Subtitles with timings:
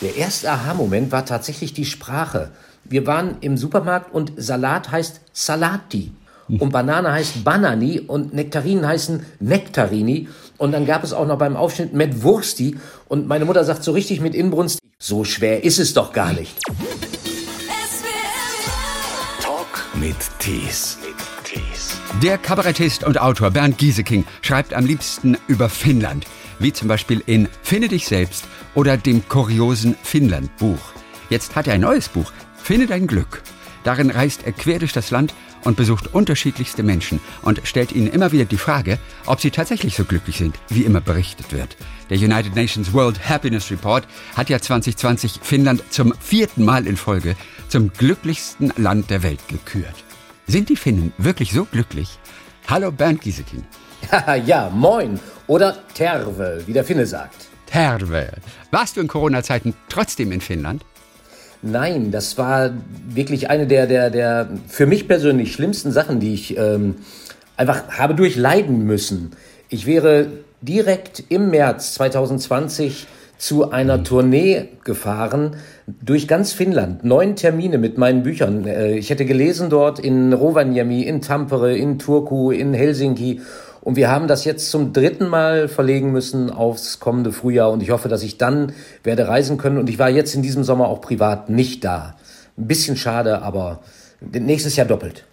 [0.00, 2.50] Der erste Aha-Moment war tatsächlich die Sprache.
[2.84, 6.12] Wir waren im Supermarkt und Salat heißt Salati.
[6.48, 10.28] Und Banane heißt Banani und Nektarinen heißen Nektarini.
[10.56, 12.78] Und dann gab es auch noch beim Aufschnitt mit Wursti.
[13.08, 16.56] Und meine Mutter sagt so richtig mit Inbrunst, so schwer ist es doch gar nicht.
[19.42, 20.96] Talk mit Tees.
[22.22, 26.26] Der Kabarettist und Autor Bernd Gieseking schreibt am liebsten über Finnland,
[26.58, 28.44] wie zum Beispiel in Finde dich selbst
[28.74, 30.92] oder dem kuriosen Finnland-Buch.
[31.30, 33.42] Jetzt hat er ein neues Buch, Finde dein Glück.
[33.84, 35.32] Darin reist er quer durch das Land
[35.64, 40.04] und besucht unterschiedlichste Menschen und stellt ihnen immer wieder die Frage, ob sie tatsächlich so
[40.04, 41.76] glücklich sind, wie immer berichtet wird.
[42.10, 47.36] Der United Nations World Happiness Report hat ja 2020 Finnland zum vierten Mal in Folge
[47.68, 50.04] zum glücklichsten Land der Welt gekürt.
[50.46, 52.18] Sind die Finnen wirklich so glücklich?
[52.66, 53.64] Hallo Bernd Gieseking.
[54.46, 55.18] ja, moin.
[55.48, 57.48] Oder Terve, wie der Finne sagt.
[57.66, 58.28] Terve.
[58.70, 60.84] Warst du in Corona-Zeiten trotzdem in Finnland?
[61.62, 62.70] Nein, das war
[63.08, 66.96] wirklich eine der, der, der für mich persönlich schlimmsten Sachen, die ich ähm,
[67.56, 69.32] einfach habe durchleiden müssen.
[69.68, 70.28] Ich wäre
[70.60, 73.06] direkt im März 2020
[73.38, 77.04] zu einer Tournee gefahren durch ganz Finnland.
[77.04, 78.66] Neun Termine mit meinen Büchern.
[78.66, 83.40] Äh, ich hätte gelesen dort in Rovaniemi, in Tampere, in Turku, in Helsinki
[83.88, 87.70] und wir haben das jetzt zum dritten Mal verlegen müssen aufs kommende Frühjahr.
[87.70, 89.78] Und ich hoffe, dass ich dann werde reisen können.
[89.78, 92.14] Und ich war jetzt in diesem Sommer auch privat nicht da.
[92.58, 93.80] Ein bisschen schade, aber
[94.20, 95.24] nächstes Jahr doppelt.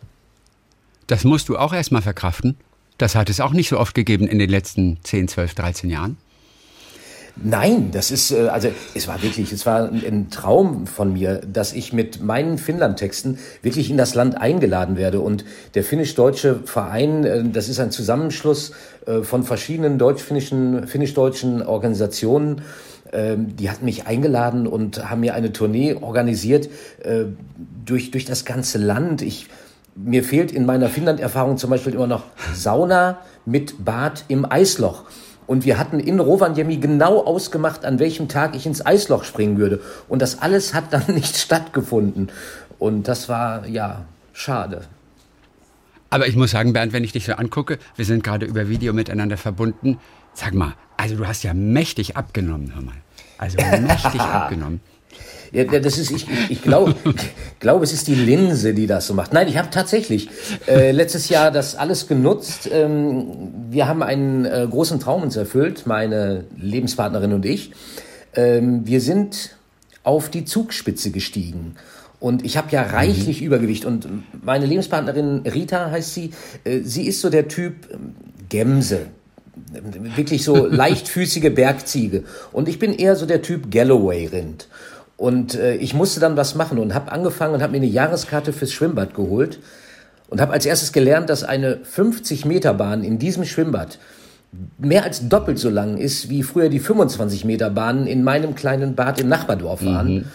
[1.07, 2.55] Das musst du auch erstmal verkraften.
[2.97, 6.15] Das hat es auch nicht so oft gegeben in den letzten 10, 12, 13 Jahren.
[7.37, 11.73] Nein, das ist, äh, also es war wirklich, es war ein Traum von mir, dass
[11.73, 15.19] ich mit meinen Finnland-Texten wirklich in das Land eingeladen werde.
[15.19, 18.71] Und der finnisch-deutsche Verein, äh, das ist ein Zusammenschluss
[19.05, 22.61] äh, von verschiedenen deutsch-finnischen, finnisch-deutschen Organisationen.
[23.11, 26.69] Ähm, die hatten mich eingeladen und haben mir eine Tournee organisiert
[27.85, 29.21] durch, durch das ganze Land.
[29.21, 29.47] Ich,
[29.95, 32.23] mir fehlt in meiner Finnland-Erfahrung zum Beispiel immer noch
[32.53, 35.03] Sauna mit Bad im Eisloch.
[35.47, 39.81] Und wir hatten in Rovaniemi genau ausgemacht, an welchem Tag ich ins Eisloch springen würde.
[40.07, 42.31] Und das alles hat dann nicht stattgefunden.
[42.79, 44.81] Und das war, ja, schade.
[46.09, 48.93] Aber ich muss sagen, Bernd, wenn ich dich so angucke, wir sind gerade über Video
[48.93, 49.99] miteinander verbunden.
[50.33, 52.95] Sag mal, also du hast ja mächtig abgenommen, hör mal.
[53.37, 54.81] Also mächtig abgenommen.
[55.55, 56.95] Ja, das ist, ich, ich glaube,
[57.61, 59.31] glaube, es ist die Linse, die das so macht.
[59.31, 60.29] Nein, ich habe tatsächlich
[60.67, 62.69] äh, letztes Jahr das alles genutzt.
[62.71, 63.27] Ähm,
[63.69, 67.71] wir haben einen äh, großen Traum uns erfüllt, meine Lebenspartnerin und ich.
[68.35, 69.55] Ähm, wir sind
[70.03, 71.75] auf die Zugspitze gestiegen.
[72.19, 73.47] Und ich habe ja reichlich mhm.
[73.47, 73.85] Übergewicht.
[73.85, 74.09] Und
[74.43, 76.31] meine Lebenspartnerin Rita heißt sie.
[76.65, 78.15] Äh, sie ist so der Typ ähm,
[78.49, 79.07] Gemse
[80.15, 82.23] wirklich so leichtfüßige Bergziege.
[82.51, 84.67] Und ich bin eher so der Typ Galloway-Rind.
[85.17, 88.53] Und äh, ich musste dann was machen und habe angefangen und habe mir eine Jahreskarte
[88.53, 89.59] fürs Schwimmbad geholt
[90.27, 93.99] und habe als erstes gelernt, dass eine 50 Meter Bahn in diesem Schwimmbad
[94.77, 98.95] mehr als doppelt so lang ist, wie früher die 25 Meter Bahnen in meinem kleinen
[98.95, 100.13] Bad im Nachbardorf waren.
[100.13, 100.25] Mhm.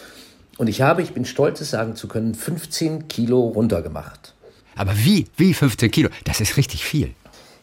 [0.58, 4.34] Und ich habe, ich bin stolz, es sagen zu können, 15 Kilo runtergemacht.
[4.76, 5.26] Aber wie?
[5.36, 6.10] Wie 15 Kilo?
[6.24, 7.14] Das ist richtig viel.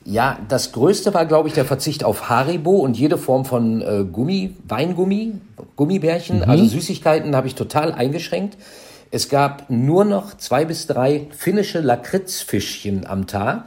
[0.09, 4.05] Ja, das Größte war, glaube ich, der Verzicht auf Haribo und jede Form von äh,
[4.09, 5.33] Gummi, Weingummi,
[5.75, 6.43] Gummibärchen, mhm.
[6.49, 8.57] also Süßigkeiten habe ich total eingeschränkt.
[9.11, 13.65] Es gab nur noch zwei bis drei finnische Lakritzfischchen am Tag.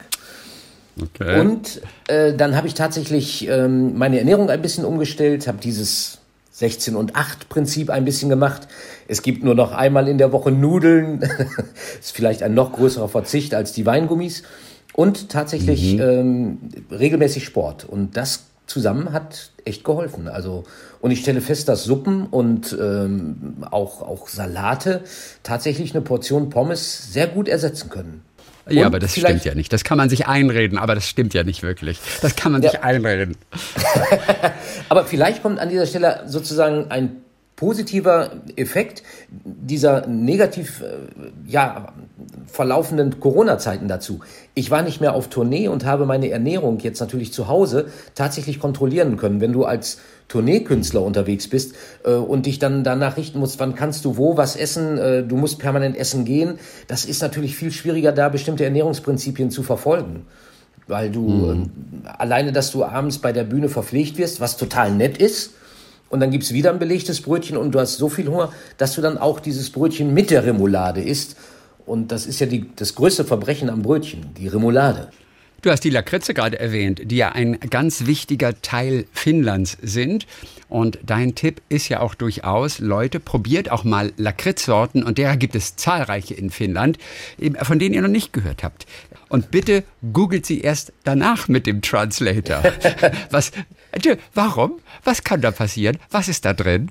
[0.98, 1.40] Okay.
[1.40, 6.20] Und äh, dann habe ich tatsächlich ähm, meine Ernährung ein bisschen umgestellt, habe dieses
[6.52, 8.66] 16 und 8 Prinzip ein bisschen gemacht.
[9.08, 11.20] Es gibt nur noch einmal in der Woche Nudeln.
[12.00, 14.42] ist vielleicht ein noch größerer Verzicht als die Weingummis
[14.92, 16.00] und tatsächlich mhm.
[16.00, 16.58] ähm,
[16.90, 17.84] regelmäßig Sport.
[17.84, 20.28] Und das zusammen hat echt geholfen.
[20.28, 20.64] Also
[21.00, 25.02] und ich stelle fest, dass Suppen und ähm, auch auch Salate
[25.42, 28.22] tatsächlich eine Portion Pommes sehr gut ersetzen können.
[28.66, 29.72] Und ja, aber das stimmt ja nicht.
[29.72, 31.98] Das kann man sich einreden, aber das stimmt ja nicht wirklich.
[32.22, 32.70] Das kann man ja.
[32.70, 33.36] sich einreden.
[34.88, 37.16] aber vielleicht kommt an dieser Stelle sozusagen ein
[37.60, 40.94] positiver Effekt dieser negativ äh,
[41.46, 41.93] ja,
[42.46, 44.20] verlaufenden Corona-Zeiten dazu.
[44.55, 48.61] Ich war nicht mehr auf Tournee und habe meine Ernährung jetzt natürlich zu Hause tatsächlich
[48.61, 49.43] kontrollieren können.
[49.43, 49.99] Wenn du als
[50.29, 51.75] Tourneekünstler unterwegs bist
[52.05, 55.37] äh, und dich dann danach richten musst, wann kannst du wo was essen, äh, du
[55.37, 56.58] musst permanent essen gehen,
[56.88, 60.25] das ist natürlich viel schwieriger, da bestimmte Ernährungsprinzipien zu verfolgen.
[60.87, 61.70] Weil du mhm.
[62.06, 65.52] äh, alleine, dass du abends bei der Bühne verpflegt wirst, was total nett ist,
[66.10, 69.00] und dann gibt's wieder ein belegtes Brötchen und du hast so viel Hunger, dass du
[69.00, 71.36] dann auch dieses Brötchen mit der Remoulade isst.
[71.86, 75.08] Und das ist ja die, das größte Verbrechen am Brötchen, die Remoulade.
[75.62, 80.26] Du hast die Lakritze gerade erwähnt, die ja ein ganz wichtiger Teil Finnlands sind.
[80.68, 85.54] Und dein Tipp ist ja auch durchaus, Leute, probiert auch mal Lakritzsorten und derer gibt
[85.54, 86.96] es zahlreiche in Finnland,
[87.62, 88.86] von denen ihr noch nicht gehört habt.
[89.28, 92.62] Und bitte googelt sie erst danach mit dem Translator.
[93.30, 93.52] Was,
[94.34, 94.81] warum?
[95.04, 95.98] Was kann da passieren?
[96.10, 96.90] Was ist da drin?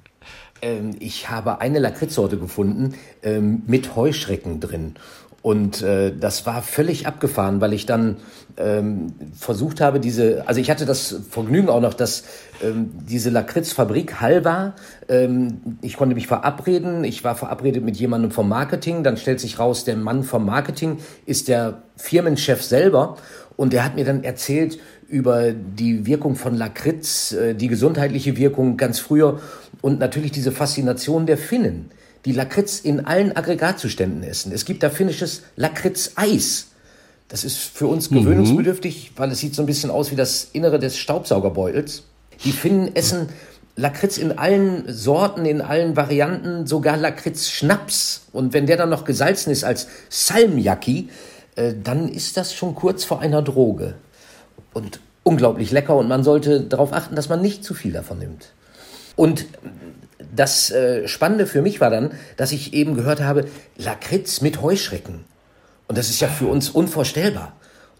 [0.62, 4.96] Ähm, ich habe eine Lakritzsorte gefunden ähm, mit Heuschrecken drin.
[5.42, 8.18] Und äh, das war völlig abgefahren, weil ich dann
[8.57, 12.25] ähm, versucht habe, diese, also ich hatte das Vergnügen auch noch, dass
[12.62, 14.75] ähm, diese Lakritzfabrik Halva,
[15.07, 19.60] ähm, ich konnte mich verabreden, ich war verabredet mit jemandem vom Marketing, dann stellt sich
[19.60, 23.16] raus, der Mann vom Marketing ist der Firmenchef selber
[23.56, 24.80] und der hat mir dann erzählt
[25.10, 29.40] über die Wirkung von Lakritz, äh, die gesundheitliche Wirkung ganz früher
[29.82, 31.92] und natürlich diese Faszination der Finnen
[32.26, 34.52] die Lakritz in allen Aggregatzuständen essen.
[34.52, 36.68] Es gibt da finnisches Lakritz-Eis.
[37.28, 38.20] Das ist für uns mhm.
[38.20, 42.04] gewöhnungsbedürftig, weil es sieht so ein bisschen aus wie das Innere des Staubsaugerbeutels.
[42.44, 43.30] Die Finnen essen
[43.76, 48.24] Lakritz in allen Sorten, in allen Varianten, sogar Lakritz-Schnaps.
[48.34, 51.10] Und wenn der dann noch gesalzen ist als Salmiakki,
[51.56, 53.96] äh, dann ist das schon kurz vor einer Droge.
[54.74, 58.54] Und unglaublich lecker und man sollte darauf achten, dass man nicht zu viel davon nimmt.
[59.16, 59.45] Und
[60.33, 63.45] das äh, Spannende für mich war dann, dass ich eben gehört habe,
[63.77, 65.25] Lakritz mit Heuschrecken.
[65.88, 67.54] Und das ist ja für uns unvorstellbar.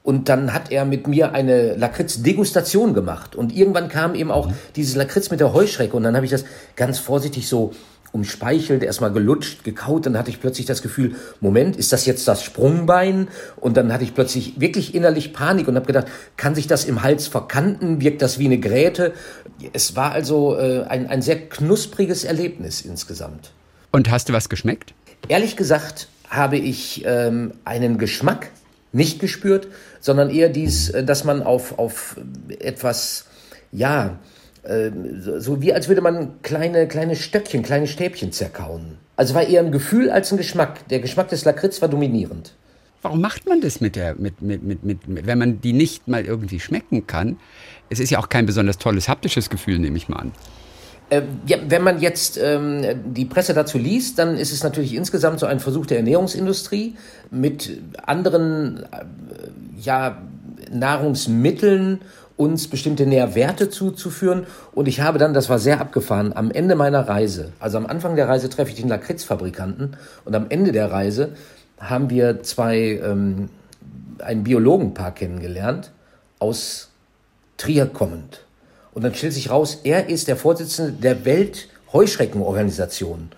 [0.04, 3.36] Und dann hat er mit mir eine Lakritz-Degustation gemacht.
[3.36, 4.54] Und irgendwann kam eben auch mhm.
[4.75, 5.95] dieses Lakritz mit der Heuschrecke.
[5.95, 6.45] Und dann habe ich das
[6.75, 7.74] ganz vorsichtig so
[8.12, 12.44] umspeichelt, erstmal gelutscht, gekaut, dann hatte ich plötzlich das Gefühl, Moment, ist das jetzt das
[12.44, 13.28] Sprungbein?
[13.58, 16.08] Und dann hatte ich plötzlich wirklich innerlich Panik und habe gedacht,
[16.38, 18.02] kann sich das im Hals verkanten?
[18.02, 19.14] Wirkt das wie eine Gräte?
[19.74, 23.52] Es war also äh, ein, ein sehr knuspriges Erlebnis insgesamt.
[23.92, 24.94] Und hast du was geschmeckt?
[25.28, 28.50] Ehrlich gesagt habe ich ähm, einen Geschmack
[28.92, 29.68] nicht gespürt,
[30.00, 32.18] sondern eher dies, äh, dass man auf, auf
[32.60, 33.26] etwas,
[33.72, 34.20] ja,
[34.66, 38.98] ähm, so wie als würde man kleine, kleine Stöckchen, kleine Stäbchen zerkauen.
[39.16, 40.88] Also war eher ein Gefühl als ein Geschmack.
[40.90, 42.54] Der Geschmack des Lakritz war dominierend.
[43.02, 46.26] Warum macht man das mit der, mit, mit, mit, mit, wenn man die nicht mal
[46.26, 47.38] irgendwie schmecken kann?
[47.90, 50.32] Es ist ja auch kein besonders tolles haptisches Gefühl, nehme ich mal an.
[51.10, 52.84] Äh, ja, wenn man jetzt ähm,
[53.14, 56.96] die Presse dazu liest, dann ist es natürlich insgesamt so ein Versuch der Ernährungsindustrie
[57.32, 59.06] mit anderen äh,
[59.80, 60.22] ja,
[60.72, 62.02] Nahrungsmitteln
[62.40, 64.48] uns bestimmte Nährwerte zuzuführen.
[64.72, 68.16] Und ich habe dann, das war sehr abgefahren, am Ende meiner Reise, also am Anfang
[68.16, 71.34] der Reise treffe ich den Lakritzfabrikanten und am Ende der Reise
[71.80, 73.50] haben wir zwei, ähm,
[74.20, 75.92] ein Biologenpaar kennengelernt,
[76.40, 76.92] aus
[77.58, 78.46] Trier kommend.
[78.94, 83.32] Und dann stellt sich raus, er ist der Vorsitzende der Weltheuschreckenorganisation.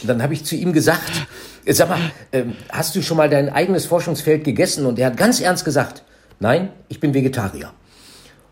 [0.00, 1.26] Und dann habe ich zu ihm gesagt,
[1.66, 1.98] sag mal,
[2.32, 4.86] ähm, hast du schon mal dein eigenes Forschungsfeld gegessen?
[4.86, 6.04] Und er hat ganz ernst gesagt,
[6.38, 7.72] nein, ich bin Vegetarier.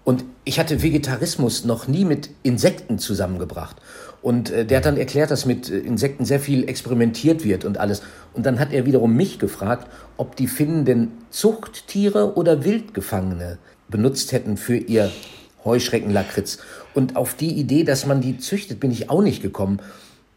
[0.05, 3.77] Und ich hatte Vegetarismus noch nie mit Insekten zusammengebracht.
[4.21, 7.79] Und äh, der hat dann erklärt, dass mit äh, Insekten sehr viel experimentiert wird und
[7.79, 8.03] alles.
[8.35, 13.59] Und dann hat er wiederum mich gefragt, ob die Finnen denn Zuchttiere oder Wildgefangene
[13.89, 15.11] benutzt hätten für ihr
[15.65, 16.59] Heuschreckenlakritz.
[16.95, 19.81] Und auf die Idee, dass man die züchtet, bin ich auch nicht gekommen.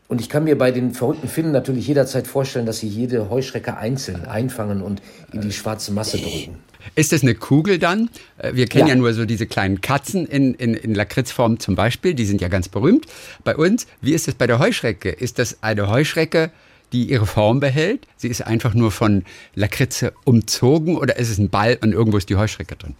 [0.07, 3.77] Und ich kann mir bei den verrückten Finnen natürlich jederzeit vorstellen, dass sie jede Heuschrecke
[3.77, 5.01] einzeln einfangen und
[5.33, 6.57] in die schwarze Masse drücken.
[6.93, 8.09] Ist das eine Kugel dann?
[8.37, 11.75] Äh, wir kennen ja, ja nur so diese kleinen Katzen in, in, in Lakritzform zum
[11.75, 13.07] Beispiel, die sind ja ganz berühmt.
[13.43, 15.09] Bei uns, wie ist das bei der Heuschrecke?
[15.09, 16.51] Ist das eine Heuschrecke,
[16.93, 18.05] die ihre Form behält?
[18.17, 19.23] Sie ist einfach nur von
[19.55, 22.95] Lakritze umzogen oder ist es ein Ball und irgendwo ist die Heuschrecke drin?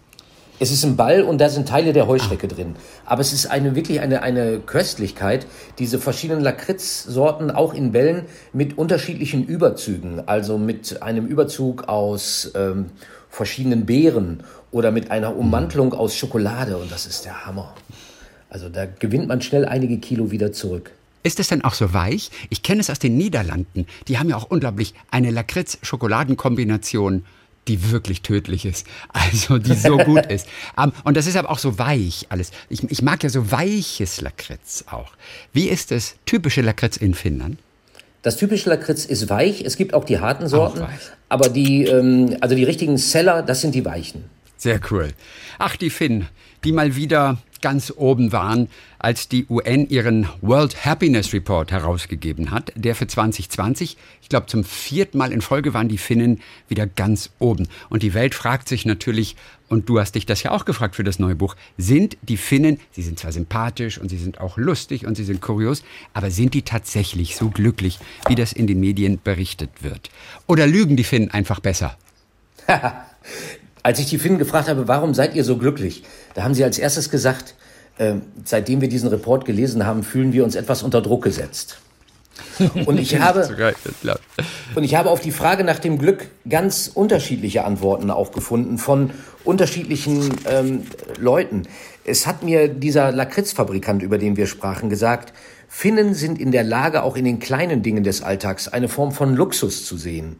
[0.58, 2.54] Es ist ein Ball und da sind Teile der Heuschrecke ah.
[2.54, 2.76] drin.
[3.04, 5.46] Aber es ist eine wirklich eine, eine Köstlichkeit,
[5.78, 10.26] diese verschiedenen Lakritzsorten auch in Bällen mit unterschiedlichen Überzügen.
[10.26, 12.86] Also mit einem Überzug aus ähm,
[13.28, 16.78] verschiedenen Beeren oder mit einer Ummantelung aus Schokolade.
[16.78, 17.74] Und das ist der Hammer.
[18.48, 20.92] Also da gewinnt man schnell einige Kilo wieder zurück.
[21.22, 22.30] Ist es denn auch so weich?
[22.48, 23.86] Ich kenne es aus den Niederlanden.
[24.08, 27.24] Die haben ja auch unglaublich eine Lakritz-Schokoladen-Kombination
[27.68, 28.86] die wirklich tödlich ist.
[29.12, 30.46] Also die so gut ist.
[30.76, 32.50] Um, und das ist aber auch so weich alles.
[32.68, 35.12] Ich, ich mag ja so weiches Lakritz auch.
[35.52, 37.58] Wie ist das typische Lakritz in Finnland?
[38.22, 39.62] Das typische Lakritz ist weich.
[39.62, 40.84] Es gibt auch die harten Sorten.
[41.28, 44.24] Aber die, ähm, also die richtigen Seller, das sind die weichen.
[44.56, 45.12] Sehr cool.
[45.58, 46.26] Ach, die Finn,
[46.64, 48.68] die mal wieder ganz oben waren,
[49.06, 54.64] als die UN ihren World Happiness Report herausgegeben hat, der für 2020, ich glaube zum
[54.64, 57.68] vierten Mal in Folge waren die Finnen wieder ganz oben.
[57.88, 59.36] Und die Welt fragt sich natürlich,
[59.68, 62.80] und du hast dich das ja auch gefragt für das neue Buch, sind die Finnen,
[62.90, 66.52] sie sind zwar sympathisch und sie sind auch lustig und sie sind kurios, aber sind
[66.52, 70.10] die tatsächlich so glücklich, wie das in den Medien berichtet wird?
[70.48, 71.96] Oder lügen die Finnen einfach besser?
[73.84, 76.02] Als ich die Finnen gefragt habe, warum seid ihr so glücklich,
[76.34, 77.54] da haben sie als erstes gesagt,
[78.44, 81.78] seitdem wir diesen Report gelesen haben, fühlen wir uns etwas unter Druck gesetzt.
[82.86, 83.48] Und ich habe,
[84.74, 89.10] und ich habe auf die Frage nach dem Glück ganz unterschiedliche Antworten auch gefunden von
[89.44, 90.82] unterschiedlichen ähm,
[91.18, 91.62] Leuten.
[92.04, 95.32] Es hat mir dieser Lakritzfabrikant, über den wir sprachen, gesagt,
[95.68, 99.34] Finnen sind in der Lage, auch in den kleinen Dingen des Alltags eine Form von
[99.34, 100.38] Luxus zu sehen.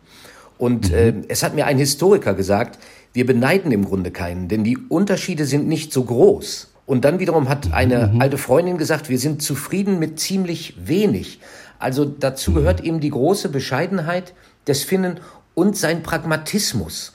[0.59, 2.79] Und äh, es hat mir ein Historiker gesagt,
[3.13, 6.69] wir beneiden im Grunde keinen, denn die Unterschiede sind nicht so groß.
[6.87, 8.21] Und dann wiederum hat eine mhm.
[8.21, 11.41] alte Freundin gesagt, wir sind zufrieden mit ziemlich wenig.
[11.79, 14.33] Also dazu gehört eben die große Bescheidenheit
[14.67, 15.21] des Finnen
[15.55, 17.13] und sein Pragmatismus.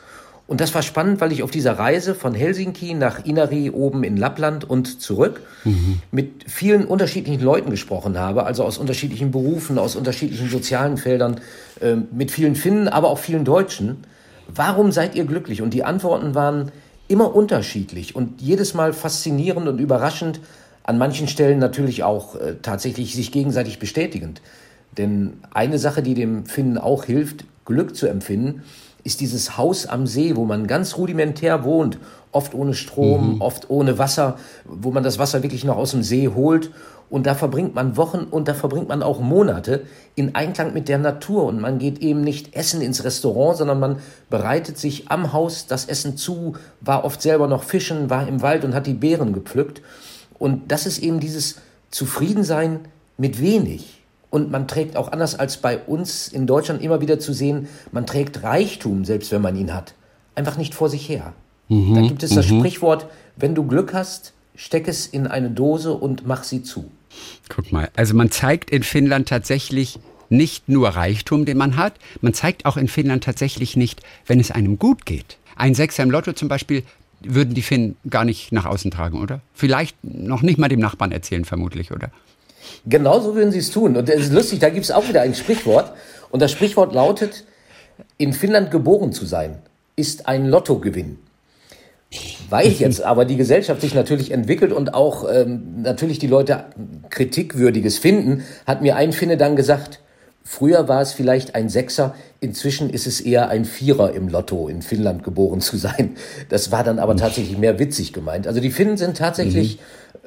[0.51, 4.17] Und das war spannend, weil ich auf dieser Reise von Helsinki nach Inari oben in
[4.17, 6.01] Lappland und zurück mhm.
[6.11, 11.39] mit vielen unterschiedlichen Leuten gesprochen habe, also aus unterschiedlichen Berufen, aus unterschiedlichen sozialen Feldern,
[11.79, 14.03] äh, mit vielen Finnen, aber auch vielen Deutschen.
[14.53, 15.61] Warum seid ihr glücklich?
[15.61, 16.73] Und die Antworten waren
[17.11, 20.39] immer unterschiedlich und jedes Mal faszinierend und überraschend,
[20.83, 24.41] an manchen Stellen natürlich auch äh, tatsächlich sich gegenseitig bestätigend.
[24.97, 28.63] Denn eine Sache, die dem Finnen auch hilft, Glück zu empfinden,
[29.03, 31.97] ist dieses Haus am See, wo man ganz rudimentär wohnt,
[32.31, 33.41] oft ohne Strom, mhm.
[33.41, 36.71] oft ohne Wasser, wo man das Wasser wirklich noch aus dem See holt.
[37.09, 40.97] Und da verbringt man Wochen und da verbringt man auch Monate in Einklang mit der
[40.97, 41.43] Natur.
[41.43, 43.97] Und man geht eben nicht essen ins Restaurant, sondern man
[44.29, 48.63] bereitet sich am Haus das Essen zu, war oft selber noch fischen, war im Wald
[48.63, 49.81] und hat die Beeren gepflückt.
[50.39, 51.57] Und das ist eben dieses
[51.89, 52.79] Zufriedensein
[53.17, 54.00] mit wenig.
[54.31, 58.07] Und man trägt auch anders als bei uns in Deutschland immer wieder zu sehen, man
[58.07, 59.93] trägt Reichtum, selbst wenn man ihn hat,
[60.33, 61.33] einfach nicht vor sich her.
[61.67, 62.59] Mhm, da gibt es das mhm.
[62.59, 66.89] Sprichwort, wenn du Glück hast, steck es in eine Dose und mach sie zu.
[67.49, 72.33] Guck mal, also man zeigt in Finnland tatsächlich nicht nur Reichtum, den man hat, man
[72.33, 75.37] zeigt auch in Finnland tatsächlich nicht, wenn es einem gut geht.
[75.57, 76.83] Ein Sechser im Lotto zum Beispiel
[77.19, 79.41] würden die Finnen gar nicht nach außen tragen, oder?
[79.53, 82.11] Vielleicht noch nicht mal dem Nachbarn erzählen, vermutlich, oder?
[82.85, 83.95] Genau so würden sie es tun.
[83.97, 85.93] Und das ist lustig, da gibt es auch wieder ein Sprichwort.
[86.29, 87.45] Und das Sprichwort lautet,
[88.17, 89.59] in Finnland geboren zu sein,
[89.95, 91.19] ist ein Lottogewinn.
[92.49, 96.65] Weil jetzt aber die Gesellschaft sich natürlich entwickelt und auch ähm, natürlich die Leute
[97.09, 99.99] Kritikwürdiges finden, hat mir ein Finne dann gesagt,
[100.43, 104.81] früher war es vielleicht ein Sechser, inzwischen ist es eher ein Vierer im Lotto, in
[104.81, 106.15] Finnland geboren zu sein.
[106.49, 108.47] Das war dann aber tatsächlich mehr witzig gemeint.
[108.47, 109.81] Also die Finnen sind tatsächlich mhm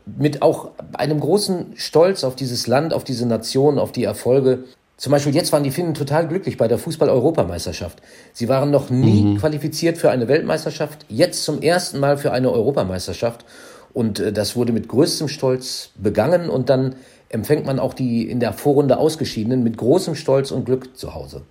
[0.07, 4.65] mit auch einem großen Stolz auf dieses Land, auf diese Nation, auf die Erfolge.
[4.97, 8.01] Zum Beispiel jetzt waren die Finnen total glücklich bei der Fußball-Europameisterschaft.
[8.33, 9.39] Sie waren noch nie mhm.
[9.39, 13.45] qualifiziert für eine Weltmeisterschaft, jetzt zum ersten Mal für eine Europameisterschaft.
[13.93, 16.97] Und äh, das wurde mit größtem Stolz begangen und dann
[17.29, 21.43] empfängt man auch die in der Vorrunde Ausgeschiedenen mit großem Stolz und Glück zu Hause.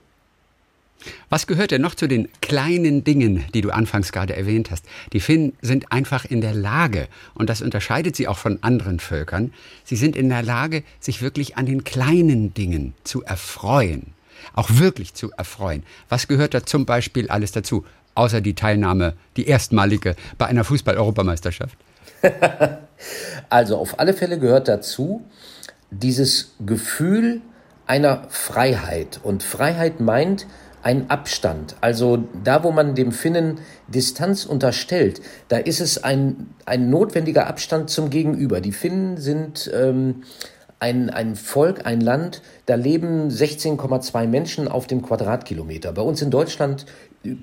[1.30, 4.86] Was gehört denn noch zu den kleinen Dingen, die du anfangs gerade erwähnt hast?
[5.14, 9.54] Die Finnen sind einfach in der Lage, und das unterscheidet sie auch von anderen Völkern,
[9.84, 14.14] sie sind in der Lage, sich wirklich an den kleinen Dingen zu erfreuen.
[14.54, 15.84] Auch wirklich zu erfreuen.
[16.10, 17.86] Was gehört da zum Beispiel alles dazu?
[18.16, 21.78] Außer die Teilnahme, die erstmalige bei einer Fußball-Europameisterschaft?
[23.50, 25.26] also auf alle Fälle gehört dazu
[25.90, 27.42] dieses Gefühl
[27.86, 29.20] einer Freiheit.
[29.24, 30.48] Und Freiheit meint,
[30.84, 31.76] ein Abstand.
[31.82, 37.90] Also da, wo man dem Finnen Distanz unterstellt, da ist es ein, ein notwendiger Abstand
[37.90, 38.62] zum Gegenüber.
[38.62, 40.24] Die Finnen sind ähm,
[40.80, 45.94] ein, ein Volk, ein Land, da leben 16,2 Menschen auf dem Quadratkilometer.
[45.94, 46.86] Bei uns in Deutschland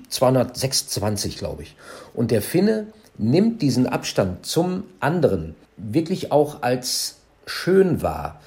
[0.09, 1.75] 226, glaube ich.
[2.13, 7.17] Und der Finne nimmt diesen Abstand zum anderen wirklich auch als
[7.47, 8.39] schön wahr.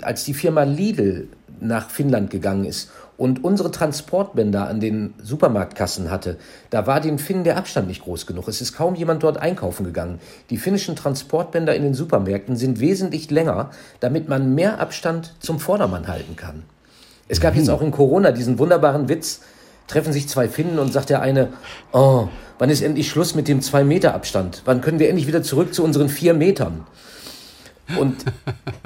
[0.00, 1.28] Als die Firma Lidl
[1.60, 2.90] nach Finnland gegangen ist
[3.22, 6.38] und unsere Transportbänder an den Supermarktkassen hatte,
[6.70, 8.48] da war den Finnen der Abstand nicht groß genug.
[8.48, 10.18] Es ist kaum jemand dort einkaufen gegangen.
[10.50, 16.08] Die finnischen Transportbänder in den Supermärkten sind wesentlich länger, damit man mehr Abstand zum Vordermann
[16.08, 16.64] halten kann.
[17.28, 17.74] Es gab jetzt mhm.
[17.74, 19.42] auch in Corona diesen wunderbaren Witz,
[19.86, 21.52] treffen sich zwei Finnen und sagt der eine,
[21.92, 22.26] oh,
[22.58, 24.62] wann ist endlich Schluss mit dem zwei Meter Abstand?
[24.64, 26.84] Wann können wir endlich wieder zurück zu unseren vier Metern?
[27.96, 28.16] Und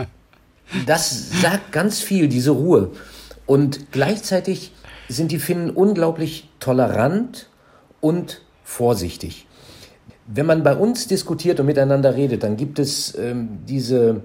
[0.86, 2.90] das sagt ganz viel, diese Ruhe.
[3.46, 4.72] Und gleichzeitig
[5.08, 7.48] sind die Finnen unglaublich tolerant
[8.00, 9.46] und vorsichtig.
[10.26, 14.22] Wenn man bei uns diskutiert und miteinander redet, dann gibt es ähm, diese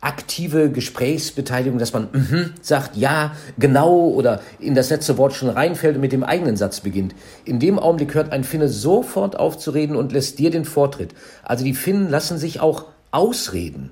[0.00, 5.94] aktive Gesprächsbeteiligung, dass man -hmm, sagt, ja, genau oder in das letzte Wort schon reinfällt
[5.94, 7.14] und mit dem eigenen Satz beginnt.
[7.44, 11.14] In dem Augenblick hört ein Finne sofort auf zu reden und lässt dir den Vortritt.
[11.44, 13.90] Also die Finnen lassen sich auch ausreden.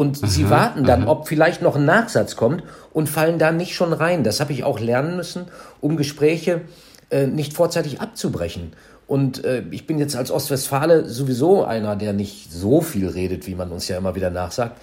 [0.00, 1.10] Und aha, sie warten dann, aha.
[1.10, 2.62] ob vielleicht noch ein Nachsatz kommt
[2.94, 4.24] und fallen da nicht schon rein.
[4.24, 5.44] Das habe ich auch lernen müssen,
[5.82, 6.62] um Gespräche
[7.10, 8.72] äh, nicht vorzeitig abzubrechen.
[9.06, 13.54] Und äh, ich bin jetzt als Ostwestfale sowieso einer, der nicht so viel redet, wie
[13.54, 14.80] man uns ja immer wieder nachsagt.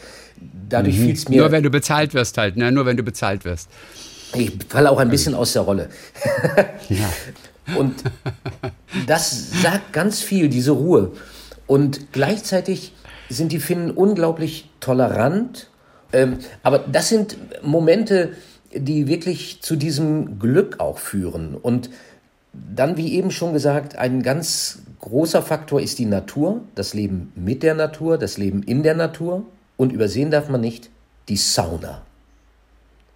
[0.69, 1.01] Dadurch mhm.
[1.01, 1.41] fiel es mir.
[1.41, 2.71] Nur wenn du bezahlt wirst halt, ne?
[2.71, 3.71] Nur wenn du bezahlt wirst.
[4.35, 5.89] Ich falle auch ein bisschen aus der Rolle.
[6.89, 7.09] ja.
[7.75, 8.03] Und
[9.07, 11.13] das sagt ganz viel, diese Ruhe.
[11.65, 12.93] Und gleichzeitig
[13.29, 15.69] sind die Finnen unglaublich tolerant.
[16.13, 18.33] Ähm, aber das sind Momente,
[18.73, 21.55] die wirklich zu diesem Glück auch führen.
[21.55, 21.89] Und
[22.53, 27.63] dann, wie eben schon gesagt, ein ganz großer Faktor ist die Natur, das Leben mit
[27.63, 29.43] der Natur, das Leben in der Natur.
[29.75, 30.89] Und übersehen darf man nicht
[31.29, 32.01] die Sauna.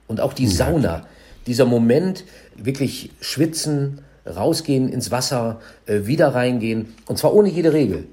[0.07, 1.05] Und auch die Sauna,
[1.47, 2.25] dieser Moment,
[2.55, 8.07] wirklich schwitzen, rausgehen ins Wasser, äh, wieder reingehen, und zwar ohne jede Regel.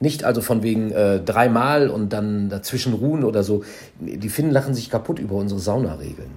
[0.00, 3.64] Nicht also von wegen äh, dreimal und dann dazwischen ruhen oder so.
[3.98, 6.30] Die Finnen lachen sich kaputt über unsere Saunaregeln.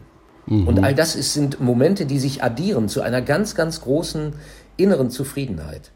[0.47, 0.67] Mhm.
[0.67, 4.33] Und all das ist, sind Momente, die sich addieren zu einer ganz, ganz großen
[4.77, 5.91] inneren Zufriedenheit.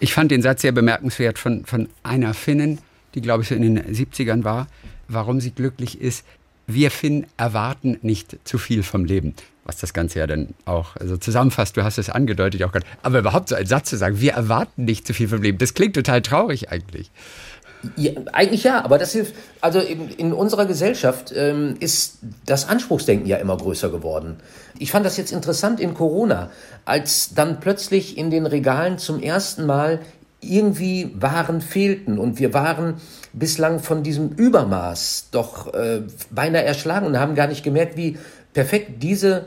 [0.00, 2.78] Ich fand den Satz sehr bemerkenswert von, von einer Finnin,
[3.14, 4.66] die glaube ich so in den 70ern war,
[5.08, 6.24] warum sie glücklich ist.
[6.66, 9.34] Wir Finnen erwarten nicht zu viel vom Leben
[9.68, 11.76] was das Ganze ja dann auch also zusammenfasst.
[11.76, 12.86] Du hast es angedeutet auch gerade.
[13.02, 15.74] Aber überhaupt so einen Satz zu sagen, wir erwarten nicht zu viel vom Leben, das
[15.74, 17.10] klingt total traurig eigentlich.
[17.96, 19.34] Ja, eigentlich ja, aber das hilft.
[19.60, 24.36] Also in, in unserer Gesellschaft ähm, ist das Anspruchsdenken ja immer größer geworden.
[24.78, 26.50] Ich fand das jetzt interessant in Corona,
[26.86, 30.00] als dann plötzlich in den Regalen zum ersten Mal
[30.40, 32.94] irgendwie Waren fehlten und wir waren
[33.32, 38.18] bislang von diesem Übermaß doch äh, beinahe erschlagen und haben gar nicht gemerkt, wie
[38.52, 39.46] perfekt diese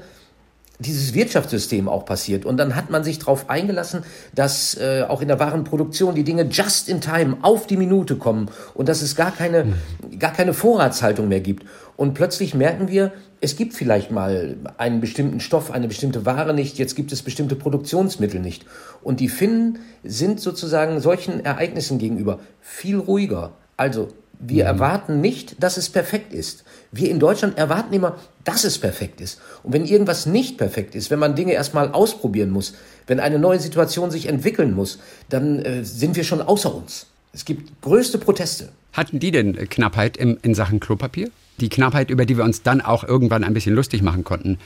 [0.82, 2.46] dieses Wirtschaftssystem auch passiert.
[2.46, 4.04] Und dann hat man sich darauf eingelassen,
[4.34, 8.50] dass äh, auch in der Warenproduktion die Dinge just in time auf die Minute kommen
[8.74, 10.20] und dass es gar keine, mhm.
[10.20, 11.66] gar keine Vorratshaltung mehr gibt.
[11.98, 16.78] Und plötzlich merken wir, es gibt vielleicht mal einen bestimmten Stoff, eine bestimmte Ware nicht,
[16.78, 18.66] jetzt gibt es bestimmte Produktionsmittel nicht.
[19.04, 23.52] Und die Finnen sind sozusagen solchen Ereignissen gegenüber viel ruhiger.
[23.78, 24.70] Also wir mhm.
[24.70, 26.64] erwarten nicht, dass es perfekt ist.
[26.92, 29.40] Wir in Deutschland erwarten immer, dass es perfekt ist.
[29.64, 32.74] Und wenn irgendwas nicht perfekt ist, wenn man Dinge erstmal ausprobieren muss,
[33.08, 37.08] wenn eine neue Situation sich entwickeln muss, dann äh, sind wir schon außer uns.
[37.34, 38.70] Es gibt größte Proteste.
[38.94, 41.30] Hatten die denn Knappheit im, in Sachen Klopapier?
[41.60, 44.60] Die Knappheit, über die wir uns dann auch irgendwann ein bisschen lustig machen konnten.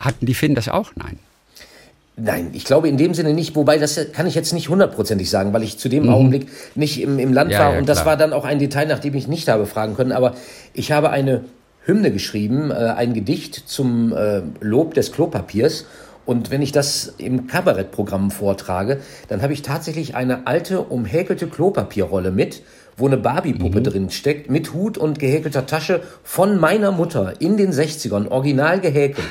[0.00, 0.92] Hatten die Finnen das auch?
[0.96, 1.18] Nein.
[2.20, 5.52] Nein, ich glaube in dem Sinne nicht, wobei das kann ich jetzt nicht hundertprozentig sagen,
[5.52, 6.08] weil ich zu dem mhm.
[6.08, 7.72] Augenblick nicht im, im Land ja, war.
[7.74, 10.10] Ja, und das war dann auch ein Detail, nach dem ich nicht habe fragen können.
[10.10, 10.34] Aber
[10.74, 11.44] ich habe eine
[11.88, 15.86] Hymne geschrieben, äh, ein Gedicht zum äh, Lob des Klopapiers.
[16.26, 22.30] Und wenn ich das im Kabarettprogramm vortrage, dann habe ich tatsächlich eine alte, umhäkelte Klopapierrolle
[22.30, 22.62] mit,
[22.98, 23.84] wo eine Barbie-Puppe mhm.
[23.84, 29.26] drin steckt, mit Hut und gehäkelter Tasche von meiner Mutter in den 60ern, original gehäkelt.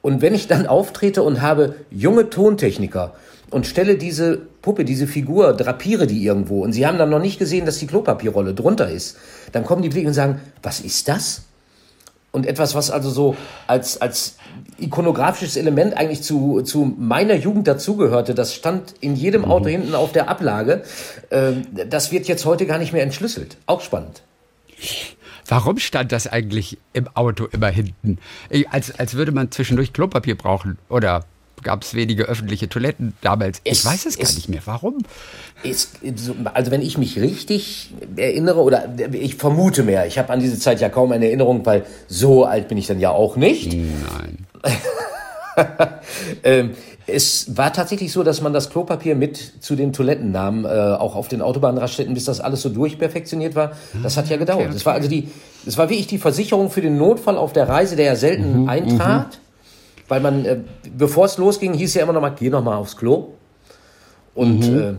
[0.00, 3.14] Und wenn ich dann auftrete und habe junge Tontechniker
[3.50, 7.38] und stelle diese Puppe, diese Figur, drapiere die irgendwo und sie haben dann noch nicht
[7.38, 9.18] gesehen, dass die Klopapierrolle drunter ist,
[9.52, 11.42] dann kommen die Blicke und sagen, was ist das?
[12.34, 13.36] Und etwas, was also so
[13.68, 14.38] als, als
[14.80, 19.50] ikonografisches Element eigentlich zu, zu meiner Jugend dazugehörte, das stand in jedem mhm.
[19.52, 20.82] Auto hinten auf der Ablage,
[21.30, 21.52] äh,
[21.88, 23.56] das wird jetzt heute gar nicht mehr entschlüsselt.
[23.66, 24.24] Auch spannend.
[25.46, 28.18] Warum stand das eigentlich im Auto immer hinten?
[28.68, 31.24] Als, als würde man zwischendurch Klopapier brauchen oder
[31.64, 33.60] gab es wenige öffentliche Toiletten damals.
[33.64, 34.60] Es, ich weiß es, es gar nicht mehr.
[34.64, 34.98] Warum?
[35.64, 35.90] Es,
[36.52, 40.80] also wenn ich mich richtig erinnere, oder ich vermute mehr, ich habe an diese Zeit
[40.80, 43.72] ja kaum eine Erinnerung, weil so alt bin ich dann ja auch nicht.
[43.72, 44.46] Nein.
[46.44, 46.70] ähm,
[47.06, 51.16] es war tatsächlich so, dass man das Klopapier mit zu den Toiletten nahm, äh, auch
[51.16, 53.72] auf den Autobahnraststätten, bis das alles so durchperfektioniert war.
[54.02, 54.60] Das hat ja gedauert.
[54.60, 54.74] Okay, okay.
[54.74, 55.28] Das war also die,
[55.64, 58.68] das war wirklich die Versicherung für den Notfall auf der Reise, der ja selten mhm,
[58.68, 59.26] eintrat.
[59.26, 59.43] Mhm.
[60.08, 60.58] Weil man, äh,
[60.96, 63.28] bevor es losging, hieß ja immer noch mal, geh noch mal aufs Klo.
[64.34, 64.78] Und mhm.
[64.78, 64.94] äh,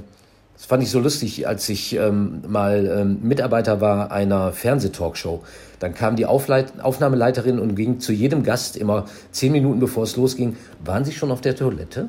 [0.56, 5.44] das fand ich so lustig, als ich ähm, mal ähm, Mitarbeiter war einer Fernsehtalkshow.
[5.80, 10.15] Dann kam die Aufleit Aufnahmeleiterin und ging zu jedem Gast immer zehn Minuten bevor es
[10.15, 12.08] losging, waren Sie schon auf der Toilette?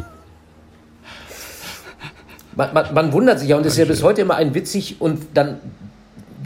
[2.56, 5.02] man, man, man, wundert sich ja und es ist ja bis heute immer ein witzig
[5.02, 5.58] und dann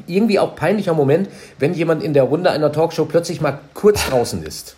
[0.08, 1.30] irgendwie auch peinlicher Moment,
[1.60, 4.76] wenn jemand in der Runde einer Talkshow plötzlich mal kurz draußen ist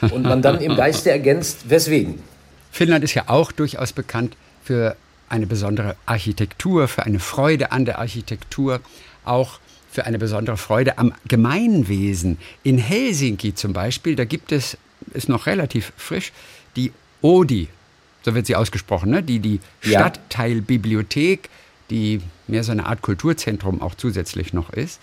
[0.00, 2.22] und man dann im Geiste ergänzt, weswegen.
[2.70, 4.96] Finnland ist ja auch durchaus bekannt für
[5.28, 8.80] eine besondere Architektur, für eine Freude an der Architektur,
[9.24, 12.38] auch für eine besondere Freude am Gemeinwesen.
[12.62, 14.76] In Helsinki zum Beispiel, da gibt es,
[15.12, 16.32] ist noch relativ frisch,
[16.76, 17.68] die Odi,
[18.24, 19.22] so wird sie ausgesprochen, ne?
[19.22, 19.60] die, die.
[19.80, 21.48] Stadtteilbibliothek,
[21.90, 25.00] die mehr so eine Art Kulturzentrum auch zusätzlich noch ist.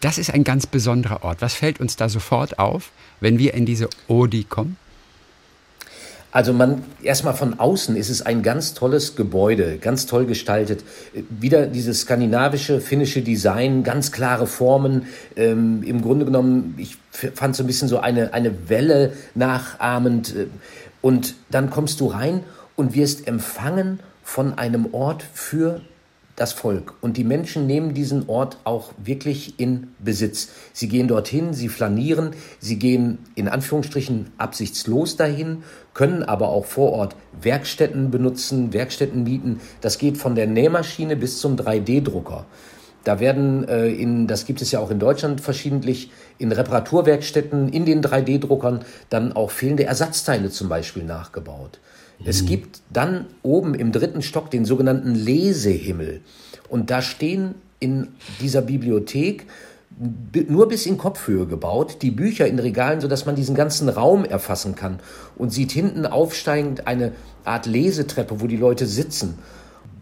[0.00, 1.42] Das ist ein ganz besonderer Ort.
[1.42, 4.76] Was fällt uns da sofort auf, wenn wir in diese Odi kommen?
[6.32, 10.84] Also man erstmal von außen ist es ein ganz tolles Gebäude, ganz toll gestaltet.
[11.28, 15.06] Wieder dieses skandinavische, finnische Design, ganz klare Formen.
[15.34, 20.34] Ähm, Im Grunde genommen, ich fand so ein bisschen so eine, eine Welle nachahmend.
[21.02, 22.44] Und dann kommst du rein
[22.76, 25.80] und wirst empfangen von einem Ort für
[26.40, 26.94] das Volk.
[27.02, 30.48] Und die Menschen nehmen diesen Ort auch wirklich in Besitz.
[30.72, 36.92] Sie gehen dorthin, sie flanieren, sie gehen in Anführungsstrichen absichtslos dahin, können aber auch vor
[36.92, 39.60] Ort Werkstätten benutzen, Werkstätten mieten.
[39.82, 42.46] Das geht von der Nähmaschine bis zum 3D-Drucker.
[43.04, 47.86] Da werden äh, in, das gibt es ja auch in Deutschland verschiedentlich, in Reparaturwerkstätten, in
[47.86, 51.78] den 3D-Druckern dann auch fehlende Ersatzteile zum Beispiel nachgebaut.
[52.24, 56.20] Es gibt dann oben im dritten Stock den sogenannten Lesehimmel.
[56.68, 58.08] Und da stehen in
[58.40, 59.46] dieser Bibliothek
[60.48, 64.74] nur bis in Kopfhöhe gebaut, die Bücher in Regalen, sodass man diesen ganzen Raum erfassen
[64.74, 65.00] kann
[65.36, 67.12] und sieht hinten aufsteigend eine
[67.44, 69.38] Art Lesetreppe, wo die Leute sitzen.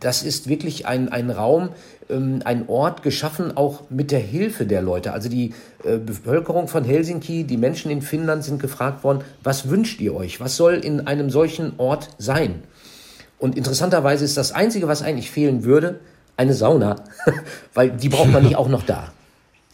[0.00, 1.70] Das ist wirklich ein, ein Raum,
[2.08, 5.12] ähm, ein Ort geschaffen, auch mit der Hilfe der Leute.
[5.12, 10.00] Also die äh, Bevölkerung von Helsinki, die Menschen in Finnland sind gefragt worden, was wünscht
[10.00, 10.40] ihr euch?
[10.40, 12.62] Was soll in einem solchen Ort sein?
[13.38, 16.00] Und interessanterweise ist das Einzige, was eigentlich fehlen würde,
[16.36, 17.04] eine Sauna,
[17.74, 19.12] weil die braucht man nicht auch noch da.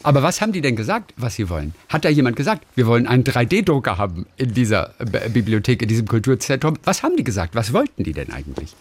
[0.02, 1.74] Aber was haben die denn gesagt, was sie wollen?
[1.88, 4.90] Hat da jemand gesagt, wir wollen einen 3D-Drucker haben in dieser
[5.32, 6.74] Bibliothek, in diesem Kulturzentrum?
[6.84, 7.54] Was haben die gesagt?
[7.54, 8.76] Was wollten die denn eigentlich?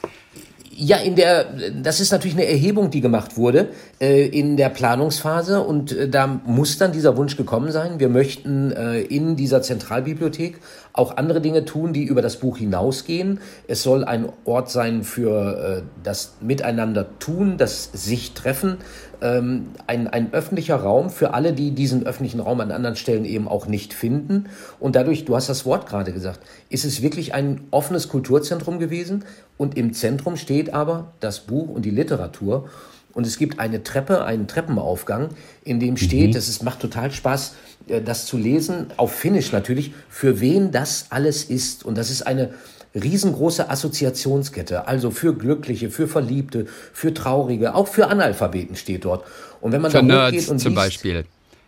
[0.76, 1.46] Ja, in der,
[1.82, 6.28] das ist natürlich eine Erhebung, die gemacht wurde äh, in der Planungsphase und äh, da
[6.46, 8.00] muss dann dieser Wunsch gekommen sein.
[8.00, 10.60] Wir möchten äh, in dieser Zentralbibliothek
[10.94, 13.40] auch andere Dinge tun, die über das Buch hinausgehen.
[13.68, 18.78] Es soll ein Ort sein für äh, das Miteinander tun, das sich treffen,
[19.22, 23.48] ähm, ein, ein öffentlicher Raum für alle, die diesen öffentlichen Raum an anderen Stellen eben
[23.48, 24.46] auch nicht finden.
[24.80, 29.26] Und dadurch, du hast das Wort gerade gesagt, ist es wirklich ein offenes Kulturzentrum gewesen.
[29.58, 32.70] Und im Zentrum steht aber das Buch und die Literatur.
[33.14, 35.30] Und es gibt eine Treppe, einen Treppenaufgang,
[35.64, 36.38] in dem steht, mhm.
[36.38, 37.56] es macht total Spaß,
[37.88, 41.84] das zu lesen, auf Finnisch natürlich, für wen das alles ist.
[41.84, 42.54] Und das ist eine
[42.96, 49.26] riesengroße Assoziationskette, also für Glückliche, für Verliebte, für Traurige, auch für Analphabeten steht dort.
[49.62, 51.26] Und wenn man für da Nerds und zum liest, Beispiel.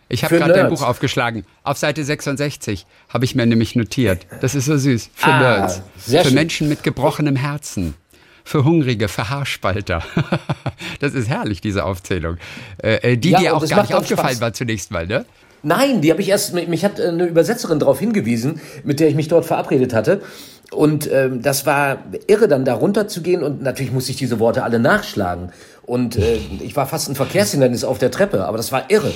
[0.08, 1.44] Ich habe gerade dein Buch aufgeschlagen.
[1.64, 4.26] Auf Seite 66 habe ich mir nämlich notiert.
[4.40, 5.10] Das ist so süß.
[5.14, 5.82] Für ah, Nerds.
[5.96, 6.34] Für schön.
[6.34, 7.94] Menschen mit gebrochenem Herzen.
[8.44, 10.04] Für Hungrige, für Haarspalter.
[11.00, 12.36] das ist herrlich, diese Aufzählung.
[12.80, 14.40] Äh, äh die ja, dir auch gar nicht aufgefallen Spaß.
[14.40, 15.26] war zunächst mal, ne?
[15.62, 19.28] Nein, die habe ich erst, mich hat eine Übersetzerin darauf hingewiesen, mit der ich mich
[19.28, 20.20] dort verabredet hatte.
[20.72, 24.78] Und ähm, das war irre, dann da runterzugehen und natürlich musste ich diese Worte alle
[24.78, 25.50] nachschlagen.
[25.84, 29.12] Und äh, ich war fast ein Verkehrshindernis auf der Treppe, aber das war irre.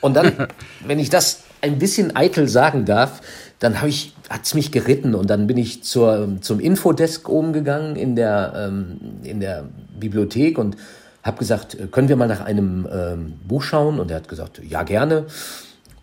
[0.00, 0.48] Und dann,
[0.86, 3.20] wenn ich das ein bisschen eitel sagen darf,
[3.58, 7.96] dann habe ich, hat's mich geritten und dann bin ich zur, zum Infodesk oben gegangen
[7.96, 9.64] in der, ähm, in der
[9.98, 10.76] Bibliothek und
[11.22, 13.98] habe gesagt, äh, können wir mal nach einem ähm, Buch schauen?
[13.98, 15.26] Und er hat gesagt, ja gerne.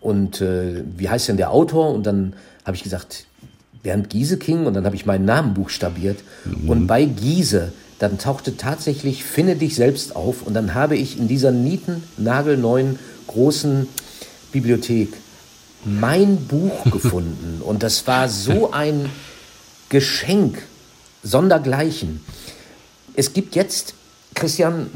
[0.06, 1.92] Und äh, wie heißt denn der Autor?
[1.92, 3.24] Und dann habe ich gesagt,
[3.82, 6.18] Bernd Gieseking und dann habe ich meinen Namen buchstabiert.
[6.44, 6.70] Mhm.
[6.70, 10.42] Und bei Giese, dann tauchte tatsächlich Finde dich selbst auf.
[10.42, 13.88] Und dann habe ich in dieser nieten, nagelneuen, großen
[14.52, 15.12] Bibliothek
[15.84, 17.60] mein Buch gefunden.
[17.60, 19.10] Und das war so ein
[19.88, 20.62] Geschenk,
[21.24, 22.24] sondergleichen.
[23.16, 23.94] Es gibt jetzt,
[24.34, 24.88] Christian,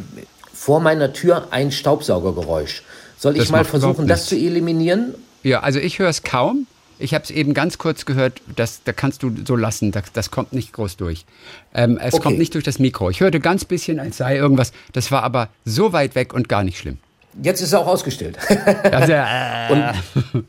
[0.55, 2.85] vor meiner Tür ein Staubsaugergeräusch.
[3.20, 5.14] Soll ich das mal versuchen, das zu eliminieren?
[5.42, 6.66] Ja, also ich höre es kaum.
[6.98, 10.30] Ich habe es eben ganz kurz gehört, das, da kannst du so lassen, das, das
[10.30, 11.26] kommt nicht groß durch.
[11.74, 12.22] Ähm, es okay.
[12.22, 13.11] kommt nicht durch das Mikro.
[13.11, 14.72] Ich hörte ganz bisschen, als sei irgendwas.
[14.94, 16.96] Das war aber so weit weg und gar nicht schlimm.
[17.42, 18.38] Jetzt ist es auch ausgestellt.
[18.90, 19.92] Also, äh.
[20.33, 20.44] und,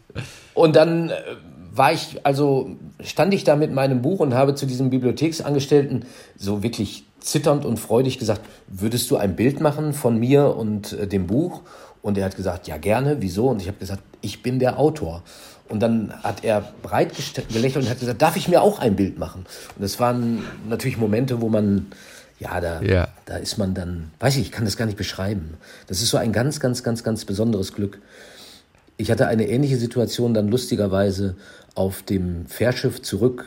[0.53, 1.13] und dann äh,
[1.73, 6.05] war ich, also stand ich da mit meinem Buch und habe zu diesem Bibliotheksangestellten
[6.37, 11.07] so wirklich zitternd und freudig gesagt, würdest du ein Bild machen von mir und äh,
[11.07, 11.61] dem Buch?
[12.01, 13.47] Und er hat gesagt, ja gerne, wieso?
[13.49, 15.23] Und ich habe gesagt, ich bin der Autor.
[15.69, 17.13] Und dann hat er breit
[17.53, 19.45] gelächelt und hat gesagt, darf ich mir auch ein Bild machen?
[19.75, 21.87] Und das waren natürlich Momente, wo man,
[22.39, 23.07] ja, da, ja.
[23.25, 25.57] da ist man dann, weiß ich, ich kann das gar nicht beschreiben.
[25.87, 28.01] Das ist so ein ganz, ganz, ganz, ganz besonderes Glück.
[28.97, 31.35] Ich hatte eine ähnliche Situation dann lustigerweise
[31.73, 33.45] auf dem Fährschiff zurück.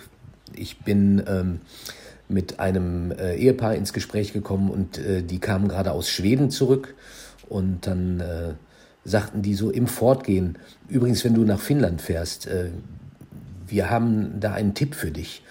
[0.57, 1.61] Ich bin ähm,
[2.29, 6.95] mit einem äh, Ehepaar ins Gespräch gekommen und äh, die kamen gerade aus Schweden zurück
[7.49, 8.55] und dann äh,
[9.05, 12.71] sagten die so im Fortgehen, übrigens, wenn du nach Finnland fährst, äh,
[13.67, 15.43] wir haben da einen Tipp für dich.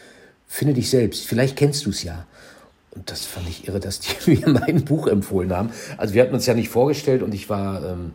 [0.47, 2.25] Finde dich selbst, vielleicht kennst du es ja.
[2.91, 5.69] Und das fand ich irre, dass die mir mein Buch empfohlen haben.
[5.97, 8.11] Also wir hatten uns ja nicht vorgestellt und ich war, ähm,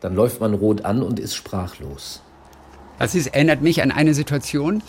[0.00, 2.22] dann läuft man rot an und ist sprachlos.
[2.98, 4.82] Das ist, erinnert mich an eine Situation,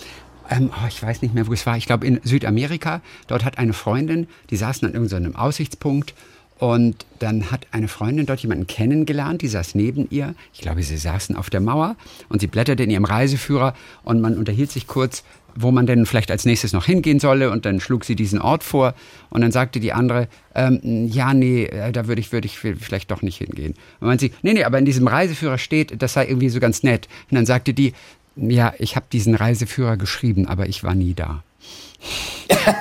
[0.49, 1.77] Ähm, oh, ich weiß nicht mehr, wo es war.
[1.77, 3.01] Ich glaube in Südamerika.
[3.27, 6.13] Dort hat eine Freundin, die saßen an irgendeinem Aussichtspunkt
[6.61, 10.35] und dann hat eine Freundin dort jemanden kennengelernt, die saß neben ihr.
[10.53, 11.95] Ich glaube, sie saßen auf der Mauer
[12.29, 15.23] und sie blätterte in ihrem Reiseführer und man unterhielt sich kurz,
[15.55, 17.49] wo man denn vielleicht als nächstes noch hingehen solle.
[17.49, 18.93] Und dann schlug sie diesen Ort vor
[19.31, 23.09] und dann sagte die andere, ähm, ja, nee, äh, da würde ich, würde ich vielleicht
[23.09, 23.73] doch nicht hingehen.
[23.99, 26.83] Und man sie, nee, nee, aber in diesem Reiseführer steht, das sei irgendwie so ganz
[26.83, 27.07] nett.
[27.31, 27.93] Und dann sagte die,
[28.35, 31.43] ja, ich habe diesen Reiseführer geschrieben, aber ich war nie da.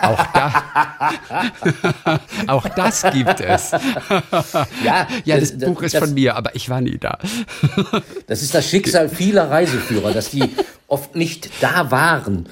[0.03, 3.73] Auch, da, auch das gibt es.
[4.85, 7.19] Ja, ja das, das Buch ist das, von mir, aber ich war nie da.
[8.27, 10.45] Das ist das Schicksal vieler Reiseführer, dass die
[10.89, 12.49] oft nicht da waren.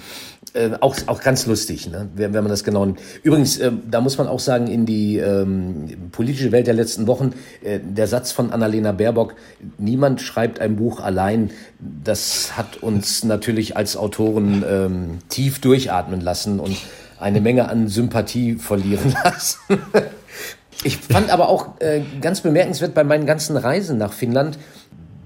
[0.54, 2.08] Äh, auch, auch ganz lustig, ne?
[2.14, 2.94] wenn, wenn man das genau.
[3.22, 7.32] Übrigens, äh, da muss man auch sagen, in die ähm, politische Welt der letzten Wochen,
[7.62, 9.34] äh, der Satz von Annalena Baerbock,
[9.78, 16.60] niemand schreibt ein Buch allein, das hat uns natürlich als Autoren ähm, tief durchatmen lassen
[16.60, 16.76] und
[17.20, 19.58] eine Menge an Sympathie verlieren lassen.
[20.84, 24.58] ich fand aber auch äh, ganz bemerkenswert bei meinen ganzen Reisen nach Finnland,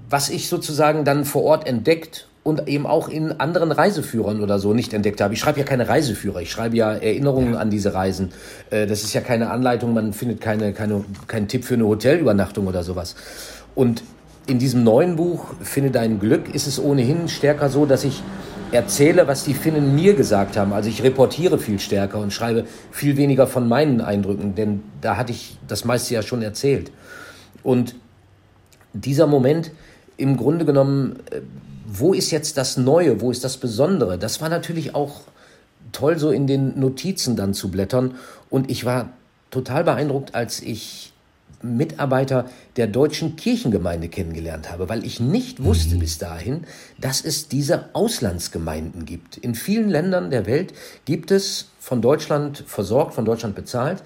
[0.09, 4.73] was ich sozusagen dann vor Ort entdeckt und eben auch in anderen Reiseführern oder so
[4.73, 5.33] nicht entdeckt habe.
[5.33, 7.59] Ich schreibe ja keine Reiseführer, ich schreibe ja Erinnerungen ja.
[7.59, 8.31] an diese Reisen.
[8.69, 12.67] Äh, das ist ja keine Anleitung, man findet keine, keine, keinen Tipp für eine Hotelübernachtung
[12.67, 13.15] oder sowas.
[13.75, 14.03] Und
[14.45, 18.21] in diesem neuen Buch, Finde dein Glück, ist es ohnehin stärker so, dass ich
[18.73, 20.73] erzähle, was die Finnen mir gesagt haben.
[20.73, 25.31] Also ich reportiere viel stärker und schreibe viel weniger von meinen Eindrücken, denn da hatte
[25.31, 26.91] ich das meiste ja schon erzählt.
[27.61, 27.95] Und
[28.93, 29.71] dieser Moment,
[30.17, 31.41] im Grunde genommen äh,
[31.95, 34.17] wo ist jetzt das Neue, wo ist das Besondere?
[34.17, 35.21] Das war natürlich auch
[35.91, 38.15] toll, so in den Notizen dann zu blättern.
[38.49, 39.09] Und ich war
[39.51, 41.13] total beeindruckt, als ich
[41.61, 45.99] Mitarbeiter der deutschen Kirchengemeinde kennengelernt habe, weil ich nicht wusste mhm.
[45.99, 46.63] bis dahin,
[46.99, 49.37] dass es diese Auslandsgemeinden gibt.
[49.37, 50.73] In vielen Ländern der Welt
[51.05, 54.03] gibt es von Deutschland versorgt, von Deutschland bezahlt,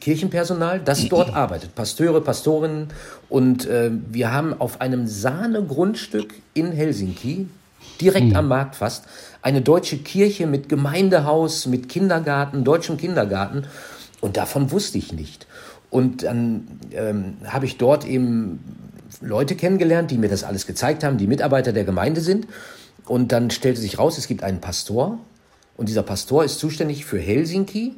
[0.00, 2.90] Kirchenpersonal, das dort arbeitet, Pasteure, Pastorinnen.
[3.28, 7.48] Und äh, wir haben auf einem Sahnegrundstück in Helsinki,
[8.00, 8.36] direkt mhm.
[8.36, 9.06] am Markt fast,
[9.42, 13.64] eine deutsche Kirche mit Gemeindehaus, mit Kindergarten, deutschem Kindergarten.
[14.20, 15.48] Und davon wusste ich nicht.
[15.90, 18.60] Und dann ähm, habe ich dort eben
[19.20, 22.46] Leute kennengelernt, die mir das alles gezeigt haben, die Mitarbeiter der Gemeinde sind.
[23.06, 25.18] Und dann stellte sich raus, es gibt einen Pastor.
[25.78, 27.94] Und dieser Pastor ist zuständig für Helsinki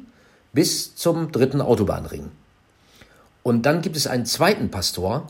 [0.53, 2.29] bis zum dritten Autobahnring.
[3.43, 5.27] Und dann gibt es einen zweiten Pastor,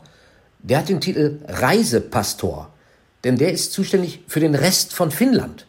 [0.60, 2.72] der hat den Titel Reisepastor.
[3.24, 5.66] Denn der ist zuständig für den Rest von Finnland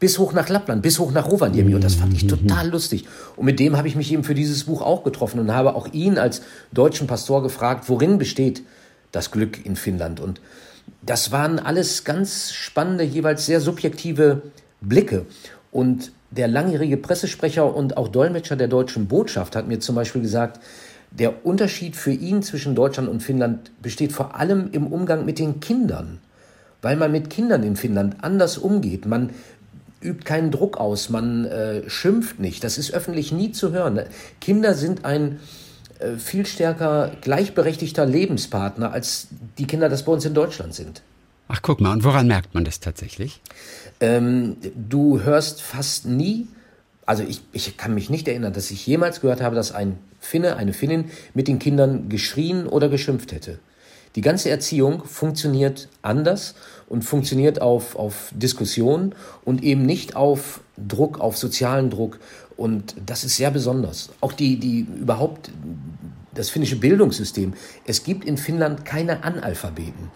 [0.00, 1.74] bis hoch nach Lappland, bis hoch nach Rovaniemi.
[1.74, 3.06] Und das fand ich total lustig.
[3.36, 5.88] Und mit dem habe ich mich eben für dieses Buch auch getroffen und habe auch
[5.94, 6.42] ihn als
[6.72, 8.64] deutschen Pastor gefragt, worin besteht
[9.12, 10.20] das Glück in Finnland.
[10.20, 10.40] Und
[11.00, 14.42] das waren alles ganz spannende, jeweils sehr subjektive
[14.82, 15.24] Blicke.
[15.70, 20.60] Und der langjährige Pressesprecher und auch Dolmetscher der deutschen Botschaft hat mir zum Beispiel gesagt,
[21.10, 25.60] der Unterschied für ihn zwischen Deutschland und Finnland besteht vor allem im Umgang mit den
[25.60, 26.18] Kindern,
[26.82, 29.06] weil man mit Kindern in Finnland anders umgeht.
[29.06, 29.30] Man
[30.02, 32.64] übt keinen Druck aus, man äh, schimpft nicht.
[32.64, 34.00] Das ist öffentlich nie zu hören.
[34.40, 35.38] Kinder sind ein
[36.00, 41.02] äh, viel stärker gleichberechtigter Lebenspartner, als die Kinder das bei uns in Deutschland sind.
[41.46, 43.40] Ach, guck mal, und woran merkt man das tatsächlich?
[44.04, 46.48] Ähm, du hörst fast nie,
[47.06, 50.56] also ich, ich kann mich nicht erinnern, dass ich jemals gehört habe, dass ein Finne,
[50.56, 53.58] eine Finnin mit den Kindern geschrien oder geschimpft hätte.
[54.14, 56.54] Die ganze Erziehung funktioniert anders
[56.86, 59.14] und funktioniert auf, auf Diskussion
[59.44, 62.20] und eben nicht auf Druck, auf sozialen Druck.
[62.58, 64.10] Und das ist sehr besonders.
[64.20, 65.50] Auch die, die überhaupt
[66.34, 67.54] das finnische Bildungssystem.
[67.86, 70.10] Es gibt in Finnland keine Analphabeten.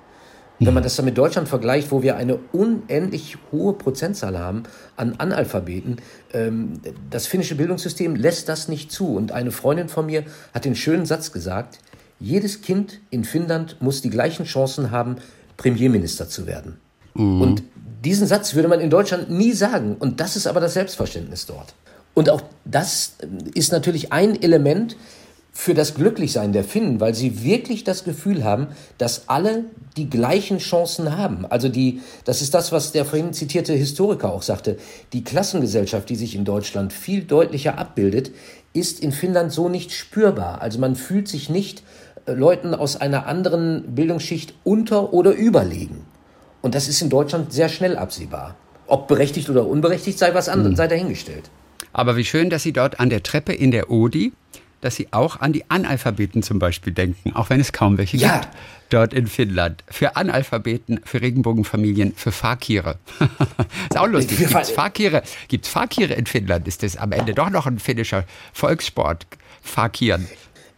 [0.61, 4.65] Wenn man das dann mit Deutschland vergleicht, wo wir eine unendlich hohe Prozentzahl haben
[4.97, 5.97] an Analphabeten,
[6.33, 9.15] ähm, das finnische Bildungssystem lässt das nicht zu.
[9.15, 11.79] Und eine Freundin von mir hat den schönen Satz gesagt,
[12.19, 15.17] jedes Kind in Finnland muss die gleichen Chancen haben,
[15.57, 16.79] Premierminister zu werden.
[17.15, 17.41] Mhm.
[17.41, 17.63] Und
[18.05, 19.97] diesen Satz würde man in Deutschland nie sagen.
[19.99, 21.75] Und das ist aber das Selbstverständnis dort.
[22.15, 23.13] Und auch das
[23.55, 24.97] ist natürlich ein Element
[25.61, 29.65] für das Glücklichsein der Finnen, weil sie wirklich das Gefühl haben, dass alle
[29.97, 31.47] die gleichen Chancen haben.
[31.47, 34.79] Also die, das ist das, was der vorhin zitierte Historiker auch sagte.
[35.13, 38.31] Die Klassengesellschaft, die sich in Deutschland viel deutlicher abbildet,
[38.73, 40.63] ist in Finnland so nicht spürbar.
[40.63, 41.83] Also man fühlt sich nicht
[42.25, 46.07] Leuten aus einer anderen Bildungsschicht unter- oder überlegen.
[46.63, 48.55] Und das ist in Deutschland sehr schnell absehbar.
[48.87, 50.77] Ob berechtigt oder unberechtigt, sei was anderes, mhm.
[50.77, 51.51] sei dahingestellt.
[51.93, 54.33] Aber wie schön, dass Sie dort an der Treppe in der Odi
[54.81, 58.39] dass Sie auch an die Analphabeten zum Beispiel denken, auch wenn es kaum welche ja.
[58.39, 58.49] gibt
[58.91, 59.85] dort in Finnland.
[59.89, 62.97] Für Analphabeten, für Regenbogenfamilien, für Fakire.
[63.91, 64.39] ist auch lustig.
[64.39, 65.23] Gibt es Fakire?
[65.49, 66.67] Gibt's Fakire in Finnland?
[66.67, 69.27] Ist das am Ende doch noch ein finnischer Volkssport?
[69.61, 70.27] Fakieren.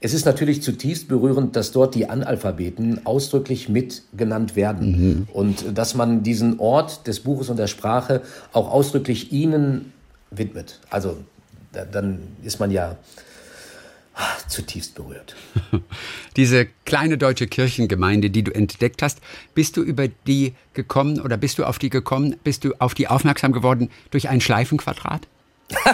[0.01, 5.29] Es ist natürlich zutiefst berührend, dass dort die Analphabeten ausdrücklich mit genannt werden mhm.
[5.33, 9.93] und dass man diesen Ort des Buches und der Sprache auch ausdrücklich ihnen
[10.31, 10.81] widmet.
[10.89, 11.19] Also
[11.73, 12.97] da, dann ist man ja
[14.51, 15.35] zutiefst berührt.
[16.37, 19.21] Diese kleine deutsche Kirchengemeinde, die du entdeckt hast,
[19.55, 23.09] bist du über die gekommen oder bist du auf die gekommen, bist du auf die
[23.09, 25.27] aufmerksam geworden durch ein Schleifenquadrat?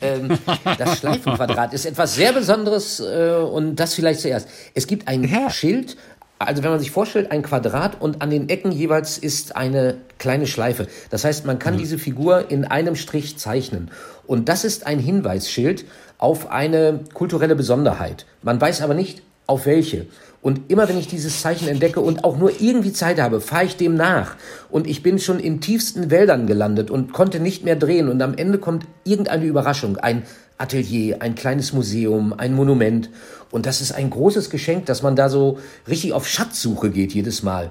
[0.00, 0.38] ähm,
[0.78, 4.48] das Schleifenquadrat ist etwas sehr Besonderes äh, und das vielleicht zuerst.
[4.74, 5.50] Es gibt ein ja.
[5.50, 5.96] Schild,
[6.40, 10.46] also wenn man sich vorstellt, ein Quadrat und an den Ecken jeweils ist eine kleine
[10.46, 10.86] Schleife.
[11.10, 11.78] Das heißt, man kann mhm.
[11.78, 13.90] diese Figur in einem Strich zeichnen.
[14.26, 15.84] Und das ist ein Hinweisschild
[16.16, 18.24] auf eine kulturelle Besonderheit.
[18.42, 20.06] Man weiß aber nicht, auf welche.
[20.40, 23.76] Und immer wenn ich dieses Zeichen entdecke und auch nur irgendwie Zeit habe, fahre ich
[23.76, 24.36] dem nach.
[24.70, 28.08] Und ich bin schon in tiefsten Wäldern gelandet und konnte nicht mehr drehen.
[28.08, 29.98] Und am Ende kommt irgendeine Überraschung.
[29.98, 30.22] Ein
[30.56, 33.10] Atelier, ein kleines Museum, ein Monument.
[33.50, 35.58] Und das ist ein großes Geschenk, dass man da so
[35.88, 37.70] richtig auf Schatzsuche geht jedes Mal.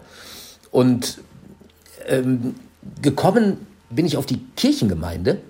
[0.72, 1.20] Und
[2.08, 2.56] ähm,
[3.02, 5.42] gekommen bin ich auf die Kirchengemeinde.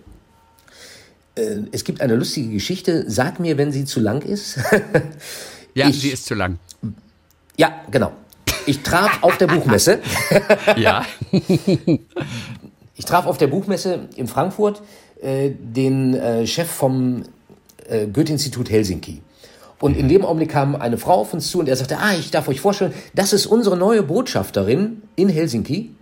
[1.35, 3.05] Äh, es gibt eine lustige Geschichte.
[3.07, 4.59] Sag mir, wenn sie zu lang ist.
[5.73, 6.59] ja, ich, sie ist zu lang.
[7.57, 8.13] Ja, genau.
[8.65, 9.99] Ich traf auf der Buchmesse.
[10.77, 11.05] ja.
[12.95, 14.81] ich traf auf der Buchmesse in Frankfurt
[15.21, 17.23] äh, den äh, Chef vom
[17.87, 19.21] äh, Goethe-Institut Helsinki.
[19.79, 22.31] Und in dem Augenblick kam eine Frau auf uns zu und er sagte, ah, ich
[22.31, 25.95] darf euch vorstellen, das ist unsere neue Botschafterin in Helsinki,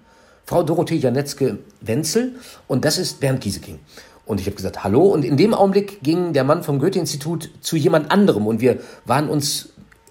[0.45, 2.35] Frau Dorothee Janetzke-Wenzel
[2.67, 3.79] und das ist Bernd Gieseking.
[4.25, 5.03] Und ich habe gesagt, hallo.
[5.03, 9.29] Und in dem Augenblick ging der Mann vom Goethe-Institut zu jemand anderem und wir waren
[9.29, 9.69] uns,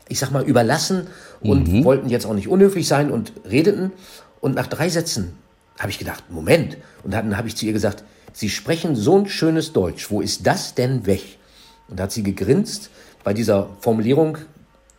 [0.09, 1.09] ich sag mal, überlassen
[1.41, 1.85] und mhm.
[1.85, 3.93] wollten jetzt auch nicht unhöflich sein und redeten.
[4.41, 5.37] Und nach drei Sätzen
[5.79, 6.79] habe ich gedacht, Moment.
[7.03, 8.05] Und dann habe ich zu ihr gesagt,
[8.37, 10.11] Sie sprechen so ein schönes Deutsch.
[10.11, 11.39] Wo ist das denn weg?
[11.89, 12.91] Und da hat sie gegrinst
[13.27, 14.39] bei dieser Formulierung.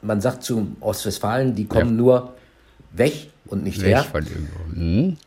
[0.02, 1.96] Man sagt zu Ostwestfalen, die kommen ja.
[1.96, 2.34] nur
[2.92, 4.04] weg und nicht weg her.
[4.04, 4.28] Von
[4.74, 5.18] mhm.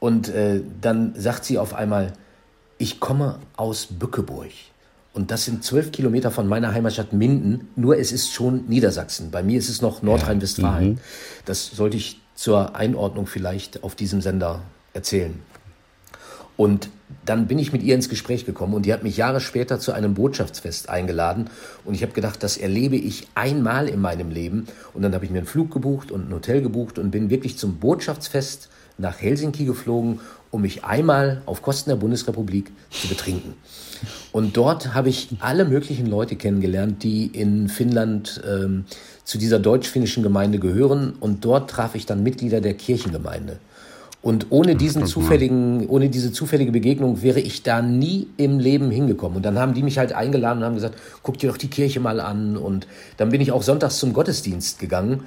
[0.00, 2.12] Und äh, dann sagt sie auf einmal,
[2.76, 4.50] ich komme aus Bückeburg.
[5.14, 7.68] Und das sind zwölf Kilometer von meiner Heimatstadt Minden.
[7.74, 9.30] Nur es ist schon Niedersachsen.
[9.30, 10.84] Bei mir ist es noch Nordrhein-Westfalen.
[10.84, 10.92] Ja.
[10.92, 10.98] Mhm.
[11.46, 14.60] Das sollte ich zur Einordnung vielleicht auf diesem Sender
[14.92, 15.40] erzählen.
[16.56, 16.88] Und
[17.24, 19.92] dann bin ich mit ihr ins Gespräch gekommen und die hat mich Jahre später zu
[19.92, 21.50] einem Botschaftsfest eingeladen.
[21.84, 24.66] Und ich habe gedacht, das erlebe ich einmal in meinem Leben.
[24.92, 27.58] Und dann habe ich mir einen Flug gebucht und ein Hotel gebucht und bin wirklich
[27.58, 33.54] zum Botschaftsfest nach Helsinki geflogen, um mich einmal auf Kosten der Bundesrepublik zu betrinken.
[34.30, 38.84] Und dort habe ich alle möglichen Leute kennengelernt, die in Finnland ähm,
[39.24, 41.14] zu dieser deutsch-finnischen Gemeinde gehören.
[41.18, 43.58] Und dort traf ich dann Mitglieder der Kirchengemeinde.
[44.24, 49.36] Und ohne diesen zufälligen, ohne diese zufällige Begegnung wäre ich da nie im Leben hingekommen.
[49.36, 52.00] Und dann haben die mich halt eingeladen und haben gesagt, guck dir doch die Kirche
[52.00, 52.56] mal an.
[52.56, 52.86] Und
[53.18, 55.24] dann bin ich auch sonntags zum Gottesdienst gegangen.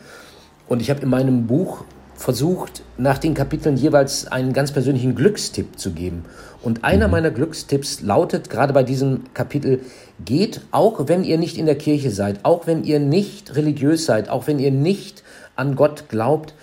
[0.67, 1.83] Und ich habe in meinem Buch
[2.15, 6.25] versucht, nach den Kapiteln jeweils einen ganz persönlichen Glückstipp zu geben.
[6.63, 7.11] Und einer mhm.
[7.11, 9.81] meiner Glückstipps lautet gerade bei diesem Kapitel,
[10.25, 14.27] geht, auch wenn ihr nicht in der Kirche seid, auch wenn ihr nicht religiös seid,
[14.27, 15.21] auch wenn ihr nicht
[15.55, 16.55] an Gott glaubt,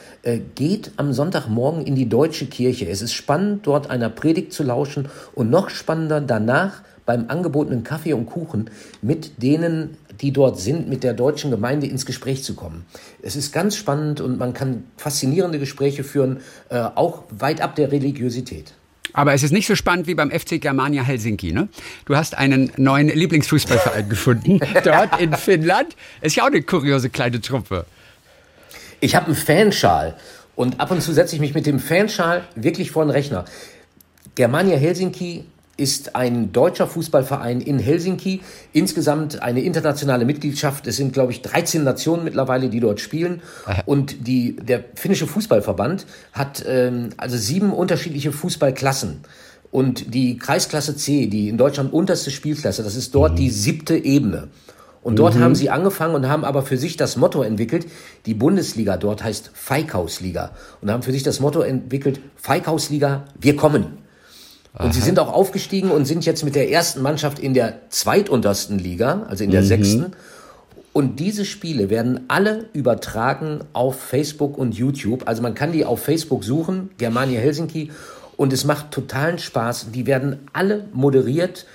[0.55, 2.89] geht am Sonntagmorgen in die deutsche Kirche.
[2.89, 8.15] Es ist spannend, dort einer Predigt zu lauschen und noch spannender danach beim angebotenen Kaffee
[8.15, 8.71] und Kuchen
[9.03, 12.87] mit denen, die dort sind, mit der deutschen Gemeinde ins Gespräch zu kommen.
[13.23, 16.39] Es ist ganz spannend und man kann faszinierende Gespräche führen,
[16.71, 18.75] äh, auch weit ab der Religiosität.
[19.13, 21.69] Aber es ist nicht so spannend wie beim FC Germania Helsinki, ne?
[22.05, 25.95] Du hast einen neuen Lieblingsfußballverein gefunden, dort in Finnland.
[26.21, 27.87] Ist ja auch eine kuriose kleine Truppe.
[29.05, 30.15] Ich habe einen Fanschal
[30.57, 33.45] und ab und zu setze ich mich mit dem Fanschal wirklich vor den Rechner.
[34.35, 35.45] Germania Helsinki
[35.77, 38.41] ist ein deutscher Fußballverein in Helsinki.
[38.73, 40.87] Insgesamt eine internationale Mitgliedschaft.
[40.87, 43.43] Es sind, glaube ich, 13 Nationen mittlerweile, die dort spielen.
[43.85, 49.21] Und die, der finnische Fußballverband hat ähm, also sieben unterschiedliche Fußballklassen.
[49.71, 53.37] Und die Kreisklasse C, die in Deutschland unterste Spielklasse, das ist dort mhm.
[53.37, 54.49] die siebte Ebene.
[55.05, 55.41] Und dort mhm.
[55.41, 57.87] haben sie angefangen und haben aber für sich das Motto entwickelt,
[58.25, 63.99] die Bundesliga dort heißt Feikausliga und haben für sich das Motto entwickelt, Feikausliga, wir kommen.
[64.73, 64.93] Und Aha.
[64.93, 69.27] sie sind auch aufgestiegen und sind jetzt mit der ersten Mannschaft in der zweituntersten Liga,
[69.29, 69.67] also in der mhm.
[69.67, 70.07] sechsten.
[70.95, 75.29] Und diese Spiele werden alle übertragen auf Facebook und YouTube.
[75.29, 77.91] Also man kann die auf Facebook suchen, Germania Helsinki,
[78.37, 79.93] und es macht totalen Spaß.
[79.93, 81.67] Die werden alle moderiert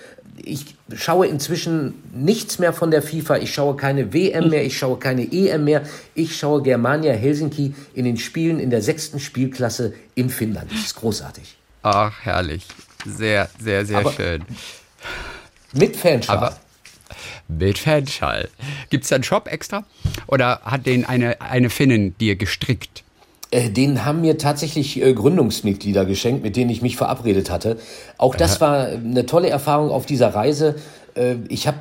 [0.43, 3.37] ich schaue inzwischen nichts mehr von der FIFA.
[3.37, 5.83] Ich schaue keine WM mehr, ich schaue keine EM mehr.
[6.15, 10.71] Ich schaue Germania Helsinki in den Spielen in der sechsten Spielklasse in Finnland.
[10.71, 11.57] Das ist großartig.
[11.83, 12.65] Ach, herrlich.
[13.05, 14.43] Sehr, sehr, sehr Aber schön.
[15.73, 16.37] Mit Fanschal.
[16.37, 16.57] Aber
[17.47, 18.49] mit Fanschal.
[18.89, 19.85] Gibt es da einen Shop extra?
[20.27, 23.03] Oder hat den eine, eine Finnin dir gestrickt?
[23.51, 27.77] Äh, den haben mir tatsächlich äh, Gründungsmitglieder geschenkt, mit denen ich mich verabredet hatte.
[28.17, 30.75] Auch das war eine tolle Erfahrung auf dieser Reise.
[31.15, 31.79] Äh, ich habe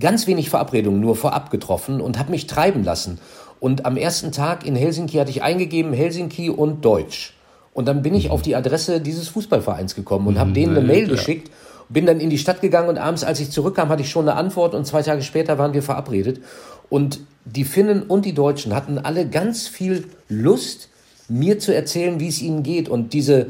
[0.00, 3.18] ganz wenig Verabredungen nur vorab getroffen und habe mich treiben lassen.
[3.60, 7.34] Und am ersten Tag in Helsinki hatte ich eingegeben Helsinki und Deutsch.
[7.72, 11.08] Und dann bin ich auf die Adresse dieses Fußballvereins gekommen und habe denen eine Mail
[11.08, 11.50] geschickt.
[11.88, 14.38] Bin dann in die Stadt gegangen und abends, als ich zurückkam, hatte ich schon eine
[14.38, 16.40] Antwort und zwei Tage später waren wir verabredet.
[16.88, 20.88] Und die Finnen und die Deutschen hatten alle ganz viel Lust,
[21.28, 22.88] mir zu erzählen, wie es ihnen geht.
[22.88, 23.48] Und diese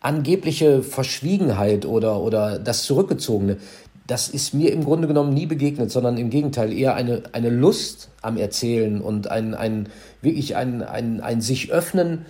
[0.00, 3.58] angebliche Verschwiegenheit oder, oder das Zurückgezogene,
[4.06, 8.08] das ist mir im Grunde genommen nie begegnet, sondern im Gegenteil eher eine, eine Lust
[8.22, 9.88] am Erzählen und ein, ein
[10.20, 12.26] wirklich ein, ein, ein sich öffnen,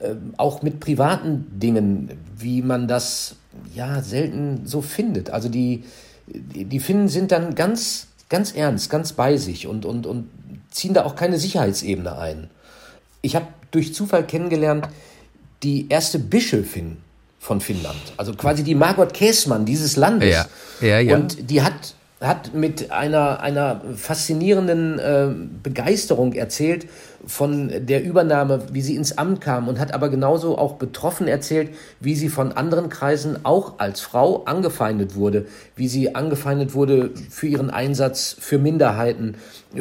[0.00, 3.36] äh, auch mit privaten Dingen, wie man das
[3.74, 5.30] ja selten so findet.
[5.30, 5.84] Also die,
[6.28, 10.28] die, Finnen sind dann ganz, ganz ernst, ganz bei sich und, und, und
[10.70, 12.50] ziehen da auch keine Sicherheitsebene ein.
[13.22, 14.88] Ich habe durch Zufall kennengelernt
[15.62, 16.98] die erste Bischöfin
[17.38, 20.34] von Finnland, also quasi die Margot Käßmann dieses Landes.
[20.34, 20.46] Ja,
[20.80, 21.16] ja, ja.
[21.16, 25.28] Und die hat hat mit einer, einer faszinierenden äh,
[25.62, 26.86] Begeisterung erzählt
[27.26, 31.70] von der Übernahme, wie sie ins Amt kam und hat aber genauso auch betroffen erzählt,
[31.98, 35.46] wie sie von anderen Kreisen auch als Frau angefeindet wurde,
[35.76, 39.36] wie sie angefeindet wurde für ihren Einsatz für Minderheiten,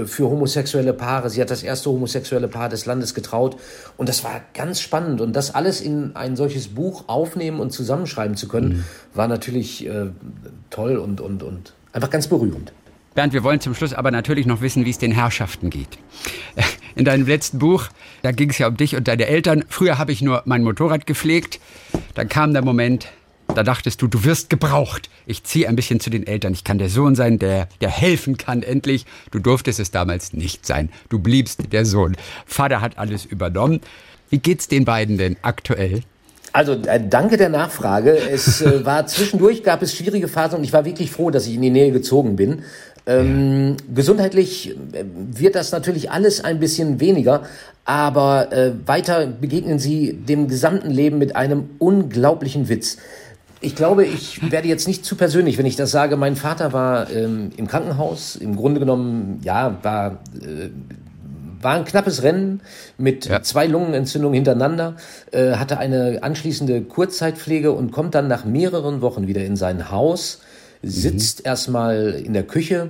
[0.06, 1.30] für homosexuelle Paare.
[1.30, 3.58] Sie hat das erste homosexuelle Paar des Landes getraut
[3.98, 8.38] und das war ganz spannend und das alles in ein solches Buch aufnehmen und zusammenschreiben
[8.38, 8.84] zu können, mhm.
[9.14, 10.08] war natürlich äh,
[10.70, 12.72] toll und, und, und Einfach ganz berührend.
[13.16, 15.98] Bernd, wir wollen zum Schluss aber natürlich noch wissen, wie es den Herrschaften geht.
[16.96, 17.88] In deinem letzten Buch,
[18.22, 19.66] da ging es ja um dich und deine Eltern.
[19.68, 21.60] Früher habe ich nur mein Motorrad gepflegt.
[22.14, 23.08] Dann kam der Moment,
[23.56, 25.10] da dachtest du, du wirst gebraucht.
[25.26, 26.54] Ich ziehe ein bisschen zu den Eltern.
[26.54, 29.06] Ich kann der Sohn sein, der, der helfen kann endlich.
[29.32, 30.90] Du durftest es damals nicht sein.
[31.10, 32.16] Du bliebst der Sohn.
[32.46, 33.82] Vater hat alles übernommen.
[34.30, 36.04] Wie geht's den beiden denn aktuell?
[36.52, 38.18] Also äh, danke der Nachfrage.
[38.18, 41.56] Es äh, war zwischendurch gab es schwierige Phasen und ich war wirklich froh, dass ich
[41.56, 42.64] in die Nähe gezogen bin.
[43.06, 47.44] Ähm, gesundheitlich äh, wird das natürlich alles ein bisschen weniger,
[47.86, 52.98] aber äh, weiter begegnen sie dem gesamten Leben mit einem unglaublichen Witz.
[53.62, 56.16] Ich glaube, ich werde jetzt nicht zu persönlich, wenn ich das sage.
[56.16, 58.38] Mein Vater war ähm, im Krankenhaus.
[58.38, 60.70] Im Grunde genommen, ja, war äh,
[61.62, 62.62] war ein knappes Rennen
[62.98, 63.42] mit ja.
[63.42, 64.96] zwei Lungenentzündungen hintereinander,
[65.32, 70.42] äh, hatte eine anschließende Kurzzeitpflege und kommt dann nach mehreren Wochen wieder in sein Haus,
[70.82, 71.46] sitzt mhm.
[71.46, 72.90] erstmal in der Küche.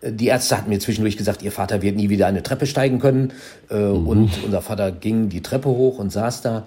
[0.00, 2.98] Äh, die Ärzte hatten mir zwischendurch gesagt, ihr Vater wird nie wieder eine Treppe steigen
[2.98, 3.32] können.
[3.70, 4.06] Äh, mhm.
[4.06, 6.64] Und unser Vater ging die Treppe hoch und saß da.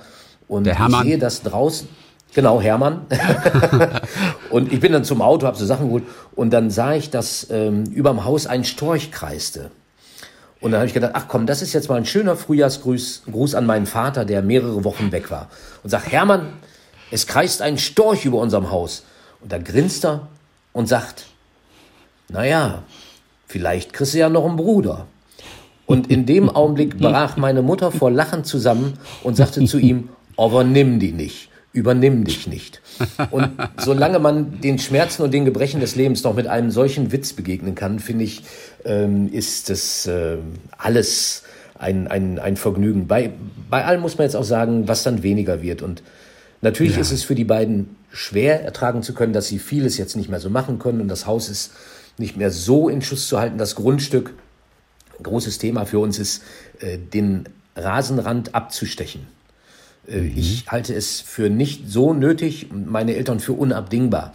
[0.48, 1.02] Und der Hermann.
[1.02, 1.88] ich sehe das draußen.
[2.34, 3.02] Genau, Hermann.
[4.50, 6.04] und ich bin dann zum Auto, habe so Sachen geholt
[6.36, 9.72] und dann sah ich, dass ähm, überm Haus ein Storch kreiste.
[10.60, 13.56] Und dann habe ich gedacht, ach komm, das ist jetzt mal ein schöner Frühjahrsgruß Gruß
[13.56, 15.50] an meinen Vater, der mehrere Wochen weg war.
[15.84, 16.54] Und sagt, Hermann,
[17.12, 19.04] es kreist ein Storch über unserem Haus.
[19.42, 20.28] Und da grinst er
[20.74, 21.28] und sagt,
[22.30, 22.84] naja,
[23.48, 25.06] vielleicht kriegst du ja noch einen Bruder.
[25.86, 30.64] Und in dem Augenblick brach meine Mutter vor Lachen zusammen und sagte zu ihm, aber
[30.64, 32.82] nimm die nicht übernimm dich nicht.
[33.30, 37.34] Und solange man den Schmerzen und den Gebrechen des Lebens noch mit einem solchen Witz
[37.34, 38.44] begegnen kann, finde ich,
[38.84, 40.38] ähm, ist das äh,
[40.78, 41.44] alles
[41.78, 43.08] ein, ein, ein Vergnügen.
[43.08, 43.32] Bei,
[43.70, 45.84] bei allem muss man jetzt auch sagen, was dann weniger wird.
[45.84, 46.02] Und
[46.62, 47.02] natürlich ja.
[47.02, 50.40] ist es für die beiden schwer ertragen zu können, dass sie vieles jetzt nicht mehr
[50.40, 51.72] so machen können und das Haus ist
[52.18, 53.60] nicht mehr so in Schuss zu halten.
[53.60, 54.34] Das Grundstück,
[55.22, 56.42] großes Thema für uns ist,
[56.80, 59.28] äh, den Rasenrand abzustechen.
[60.08, 60.34] Mhm.
[60.36, 64.34] Ich halte es für nicht so nötig, meine Eltern für unabdingbar.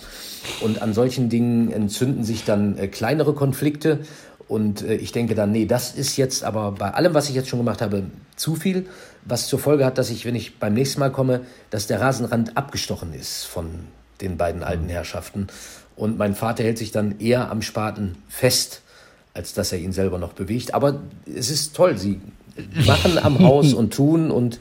[0.61, 4.01] Und an solchen Dingen entzünden sich dann äh, kleinere Konflikte.
[4.49, 7.49] Und äh, ich denke dann, nee, das ist jetzt aber bei allem, was ich jetzt
[7.49, 8.05] schon gemacht habe,
[8.37, 8.87] zu viel.
[9.25, 12.57] Was zur Folge hat, dass ich, wenn ich beim nächsten Mal komme, dass der Rasenrand
[12.57, 13.66] abgestochen ist von
[14.20, 14.91] den beiden alten mhm.
[14.91, 15.47] Herrschaften.
[15.97, 18.83] Und mein Vater hält sich dann eher am Spaten fest,
[19.35, 20.75] als dass er ihn selber noch bewegt.
[20.75, 22.20] Aber es ist toll, sie
[22.86, 24.59] machen am Haus und tun und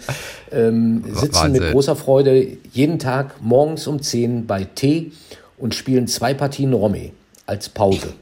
[0.51, 1.63] ähm, sitzen Wahnsinn.
[1.63, 5.11] mit großer Freude jeden Tag morgens um 10 bei Tee
[5.57, 7.11] und spielen zwei Partien Romme
[7.45, 8.13] als Pause.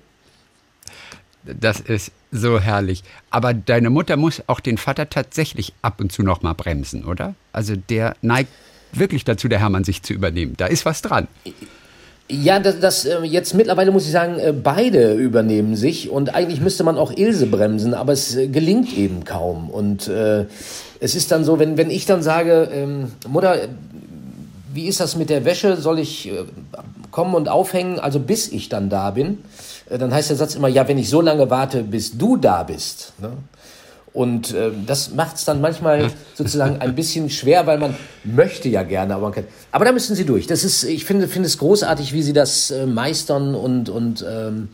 [1.43, 3.03] Das ist so herrlich.
[3.29, 7.35] Aber deine Mutter muss auch den Vater tatsächlich ab und zu noch mal bremsen, oder?
[7.53, 8.51] Also der neigt
[8.91, 10.55] wirklich dazu, der Hermann sich zu übernehmen.
[10.57, 11.27] Da ist was dran.
[12.31, 16.61] Ja, das, das äh, jetzt mittlerweile muss ich sagen, äh, beide übernehmen sich und eigentlich
[16.61, 19.69] müsste man auch Ilse bremsen, aber es äh, gelingt eben kaum.
[19.69, 20.45] Und äh,
[20.99, 23.55] es ist dann so, wenn, wenn ich dann sage, ähm, Mutter,
[24.71, 25.77] wie ist das mit der Wäsche?
[25.77, 26.43] Soll ich äh,
[27.09, 29.39] kommen und aufhängen, also bis ich dann da bin?
[29.89, 32.61] Äh, dann heißt der Satz immer, ja, wenn ich so lange warte, bis du da
[32.61, 33.13] bist.
[33.19, 33.31] Ne?
[34.11, 38.83] Und äh, das macht es dann manchmal sozusagen ein bisschen schwer, weil man möchte ja
[38.83, 39.43] gerne, aber man kann.
[39.71, 40.47] Aber da müssen sie durch.
[40.47, 44.69] Das ist, ich finde, finde es großartig, wie sie das äh, meistern und und ähm,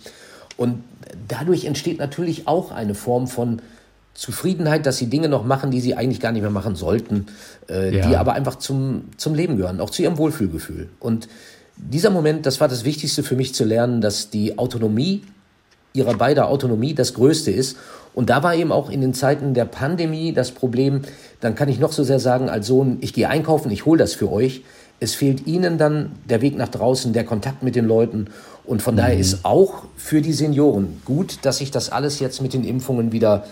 [0.57, 0.83] und
[1.27, 3.61] dadurch entsteht natürlich auch eine Form von
[4.13, 7.25] Zufriedenheit, dass sie Dinge noch machen, die sie eigentlich gar nicht mehr machen sollten,
[7.69, 8.07] äh, ja.
[8.07, 10.87] die aber einfach zum zum Leben gehören, auch zu ihrem Wohlfühlgefühl.
[11.01, 11.27] Und
[11.75, 15.23] dieser Moment, das war das Wichtigste für mich zu lernen, dass die Autonomie
[15.91, 17.77] ihrer beider Autonomie das Größte ist
[18.15, 21.01] und da war eben auch in den Zeiten der Pandemie das Problem,
[21.41, 24.13] dann kann ich noch so sehr sagen als Sohn, ich gehe einkaufen, ich hole das
[24.13, 24.63] für euch.
[25.01, 28.27] Es fehlt ihnen dann der Weg nach draußen, der Kontakt mit den Leuten.
[28.63, 28.99] Und von mhm.
[28.99, 33.11] daher ist auch für die Senioren gut, dass sich das alles jetzt mit den Impfungen
[33.11, 33.45] wieder,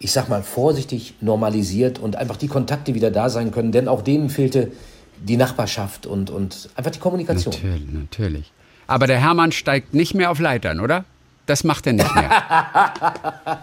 [0.00, 3.70] ich sag mal vorsichtig, normalisiert und einfach die Kontakte wieder da sein können.
[3.70, 4.72] Denn auch denen fehlte
[5.22, 7.54] die Nachbarschaft und, und einfach die Kommunikation.
[7.54, 8.52] Natürlich, natürlich.
[8.88, 11.04] Aber der Hermann steigt nicht mehr auf Leitern, oder?
[11.46, 12.30] Das macht er nicht mehr.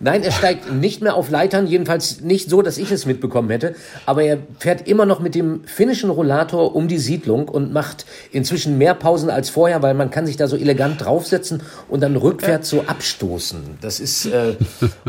[0.00, 3.76] Nein, er steigt nicht mehr auf Leitern, jedenfalls nicht so, dass ich es mitbekommen hätte.
[4.04, 8.78] Aber er fährt immer noch mit dem finnischen Rollator um die Siedlung und macht inzwischen
[8.78, 12.68] mehr Pausen als vorher, weil man kann sich da so elegant draufsetzen und dann rückwärts
[12.68, 13.78] so abstoßen.
[13.80, 14.56] Das ist äh,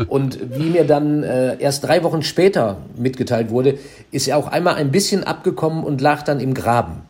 [0.06, 3.78] und wie mir dann äh, erst drei Wochen später mitgeteilt wurde,
[4.12, 7.02] ist er auch einmal ein bisschen abgekommen und lag dann im Graben.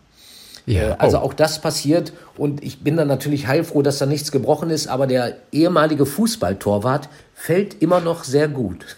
[0.66, 0.90] Ja.
[0.90, 1.22] Äh, also oh.
[1.22, 5.06] auch das passiert und ich bin dann natürlich heilfroh, dass da nichts gebrochen ist, aber
[5.06, 8.96] der ehemalige Fußballtorwart fällt immer noch sehr gut.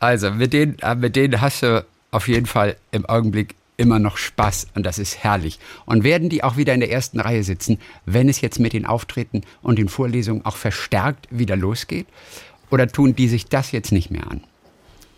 [0.00, 4.16] Also mit denen, äh, mit denen hast du auf jeden Fall im Augenblick immer noch
[4.16, 5.58] Spaß und das ist herrlich.
[5.84, 8.86] Und werden die auch wieder in der ersten Reihe sitzen, wenn es jetzt mit den
[8.86, 12.06] Auftritten und den Vorlesungen auch verstärkt wieder losgeht?
[12.70, 14.42] Oder tun die sich das jetzt nicht mehr an?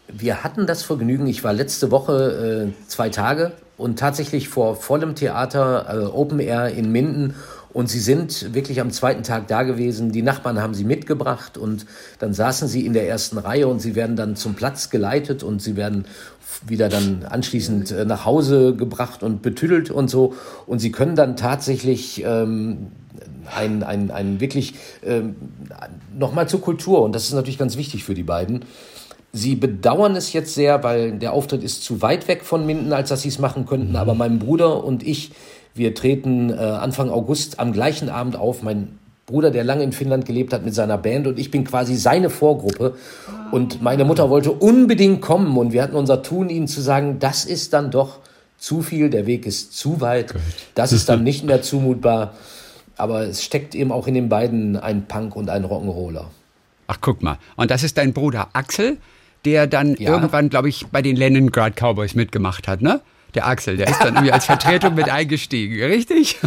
[0.09, 5.15] Wir hatten das Vergnügen, ich war letzte Woche äh, zwei Tage und tatsächlich vor vollem
[5.15, 7.35] Theater, äh, Open Air in Minden.
[7.73, 10.11] Und sie sind wirklich am zweiten Tag da gewesen.
[10.11, 11.85] Die Nachbarn haben sie mitgebracht und
[12.19, 15.61] dann saßen sie in der ersten Reihe und sie werden dann zum Platz geleitet und
[15.61, 16.07] sie werden
[16.67, 20.35] wieder dann anschließend äh, nach Hause gebracht und betüdelt und so.
[20.67, 22.87] Und sie können dann tatsächlich ähm,
[23.55, 24.75] ein, ein, ein wirklich
[25.05, 25.37] ähm,
[26.17, 27.03] nochmal zur Kultur.
[27.03, 28.65] Und das ist natürlich ganz wichtig für die beiden.
[29.37, 33.11] Sie bedauern es jetzt sehr, weil der Auftritt ist zu weit weg von Minden, als
[33.11, 33.91] dass sie es machen könnten.
[33.91, 33.97] Mhm.
[33.97, 35.33] Aber mein Bruder und ich,
[35.75, 38.63] wir treten äh, Anfang August am gleichen Abend auf.
[38.63, 41.97] Mein Bruder, der lange in Finnland gelebt hat mit seiner Band und ich bin quasi
[41.97, 42.95] seine Vorgruppe.
[43.51, 47.45] Und meine Mutter wollte unbedingt kommen und wir hatten unser Tun, ihnen zu sagen, das
[47.45, 48.21] ist dann doch
[48.57, 50.35] zu viel, der Weg ist zu weit,
[50.75, 52.33] das ist dann nicht mehr zumutbar.
[52.97, 56.25] Aber es steckt eben auch in den beiden ein Punk und ein Rock'n'Roller.
[56.87, 57.37] Ach, guck mal.
[57.57, 58.97] Und das ist dein Bruder Axel?
[59.47, 60.11] Der dann ja.
[60.11, 63.01] irgendwann, glaube ich, bei den Leningrad Cowboys mitgemacht hat, ne?
[63.35, 66.39] Der Axel, der ist dann irgendwie als Vertretung mit eingestiegen, richtig?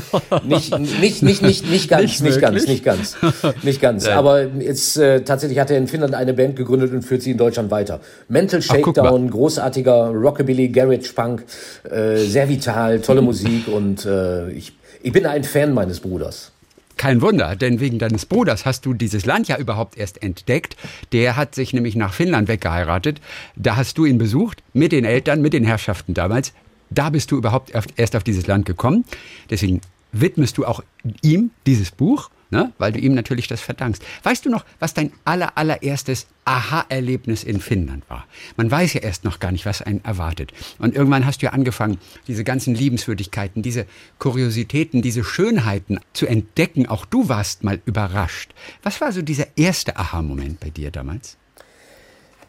[0.43, 3.17] Nicht, nicht, nicht, nicht, nicht ganz, nicht, nicht ganz, nicht ganz,
[3.61, 4.07] nicht ganz.
[4.07, 4.17] Ja.
[4.17, 7.37] Aber jetzt äh, tatsächlich hat er in Finnland eine Band gegründet und führt sie in
[7.37, 7.99] Deutschland weiter.
[8.27, 11.45] Mental Shakedown, Ach, großartiger Rockabilly, Garage Punk,
[11.83, 14.73] äh, sehr vital, tolle Musik und äh, ich,
[15.03, 16.51] ich bin ein Fan meines Bruders.
[16.99, 20.75] Kein Wunder, denn wegen deines Bruders hast du dieses Land ja überhaupt erst entdeckt.
[21.13, 23.21] Der hat sich nämlich nach Finnland weggeheiratet.
[23.55, 26.51] Da hast du ihn besucht, mit den Eltern, mit den Herrschaften damals.
[26.89, 29.05] Da bist du überhaupt erst auf dieses Land gekommen.
[29.49, 29.79] Deswegen
[30.11, 30.83] widmest du auch
[31.21, 32.73] ihm dieses Buch ne?
[32.77, 34.03] weil du ihm natürlich das verdankst.
[34.23, 38.25] Weißt du noch, was dein aller, allererstes Aha-Erlebnis in Finnland war?
[38.57, 40.51] Man weiß ja erst noch gar nicht, was einen erwartet.
[40.77, 43.85] Und irgendwann hast du ja angefangen, diese ganzen Liebenswürdigkeiten, diese
[44.17, 46.87] Kuriositäten, diese Schönheiten zu entdecken.
[46.87, 48.51] Auch du warst mal überrascht.
[48.83, 51.37] Was war so dieser erste Aha-Moment bei dir damals?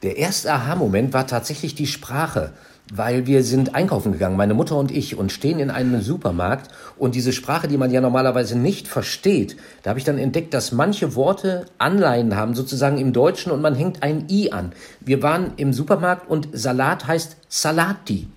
[0.02, 2.54] Der erste Aha-Moment war tatsächlich die Sprache
[2.92, 7.14] weil wir sind einkaufen gegangen, meine Mutter und ich, und stehen in einem Supermarkt und
[7.14, 11.14] diese Sprache, die man ja normalerweise nicht versteht, da habe ich dann entdeckt, dass manche
[11.14, 14.72] Worte Anleihen haben, sozusagen im Deutschen, und man hängt ein i an.
[15.00, 18.28] Wir waren im Supermarkt und Salat heißt Salati.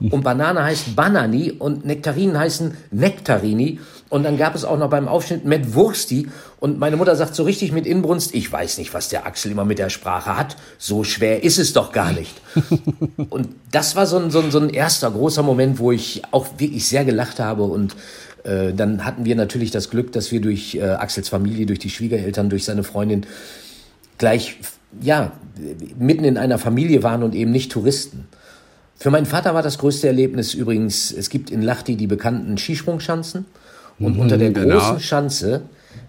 [0.00, 3.80] Und Banane heißt Banani und Nektarinen heißen Nektarini.
[4.14, 6.28] Und dann gab es auch noch beim Aufschnitt mit Wursti.
[6.60, 9.64] Und meine Mutter sagt so richtig mit Inbrunst, ich weiß nicht, was der Axel immer
[9.64, 10.56] mit der Sprache hat.
[10.78, 12.32] So schwer ist es doch gar nicht.
[13.30, 16.46] und das war so ein, so, ein, so ein erster großer Moment, wo ich auch
[16.58, 17.64] wirklich sehr gelacht habe.
[17.64, 17.96] Und
[18.44, 21.90] äh, dann hatten wir natürlich das Glück, dass wir durch äh, Axels Familie, durch die
[21.90, 23.26] Schwiegereltern, durch seine Freundin
[24.18, 24.58] gleich,
[25.00, 25.32] ja,
[25.98, 28.28] mitten in einer Familie waren und eben nicht Touristen.
[28.94, 33.46] Für meinen Vater war das größte Erlebnis übrigens, es gibt in Lahti die bekannten Skisprungschanzen.
[33.98, 34.78] Und mhm, unter der genau.
[34.78, 35.62] großen Schanze,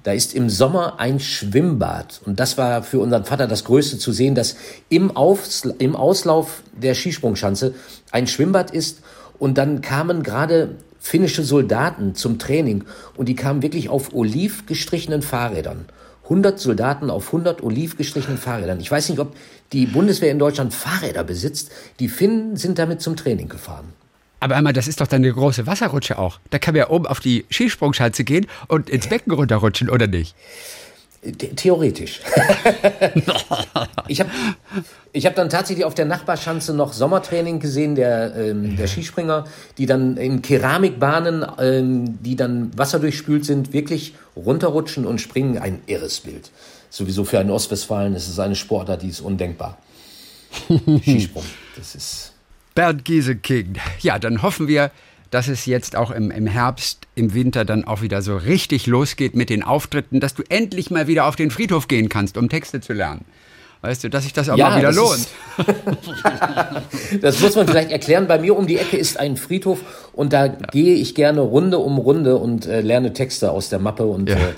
[0.03, 2.21] da ist im Sommer ein Schwimmbad.
[2.25, 4.55] Und das war für unseren Vater das Größte zu sehen, dass
[4.89, 7.73] im, Aufs im Auslauf der Skisprungschanze
[8.11, 9.01] ein Schwimmbad ist.
[9.39, 12.83] Und dann kamen gerade finnische Soldaten zum Training
[13.15, 15.86] und die kamen wirklich auf oliv gestrichenen Fahrrädern.
[16.23, 18.79] 100 Soldaten auf 100 oliv gestrichenen Fahrrädern.
[18.79, 19.36] Ich weiß nicht, ob
[19.71, 21.69] die Bundeswehr in Deutschland Fahrräder besitzt.
[21.99, 23.93] Die Finnen sind damit zum Training gefahren.
[24.45, 26.39] Aber einmal, das ist doch dann eine große Wasserrutsche auch.
[26.51, 30.35] Da kann man ja oben auf die Skisprungschanze gehen und ins Becken runterrutschen, oder nicht?
[31.55, 32.21] Theoretisch.
[34.07, 34.29] ich habe
[35.13, 39.45] ich hab dann tatsächlich auf der Nachbarschanze noch Sommertraining gesehen, der, ähm, der Skispringer,
[39.79, 45.57] die dann in Keramikbahnen, ähm, die dann wasserdurchspült sind, wirklich runterrutschen und springen.
[45.57, 46.51] Ein irres Bild.
[46.91, 49.79] Sowieso für einen Ostwestfalen ist es eine Sportart, die ist undenkbar.
[51.01, 52.34] Skisprung, das ist...
[52.76, 53.78] Bernd Gieseking.
[54.01, 54.91] Ja, dann hoffen wir,
[55.32, 59.36] dass es jetzt auch im, im Herbst, im Winter dann auch wieder so richtig losgeht
[59.36, 62.82] mit den Auftritten, dass du endlich mal wieder auf den Friedhof gehen kannst, um Texte
[62.82, 63.26] zu lernen.
[63.82, 65.28] Weißt du, dass sich das auch ja, mal wieder lohnt.
[67.21, 68.28] das muss man vielleicht erklären.
[68.28, 69.80] Bei mir um die Ecke ist ein Friedhof
[70.13, 70.53] und da ja.
[70.71, 74.05] gehe ich gerne Runde um Runde und äh, lerne Texte aus der Mappe.
[74.05, 74.38] Und ja.
[74.38, 74.53] Äh,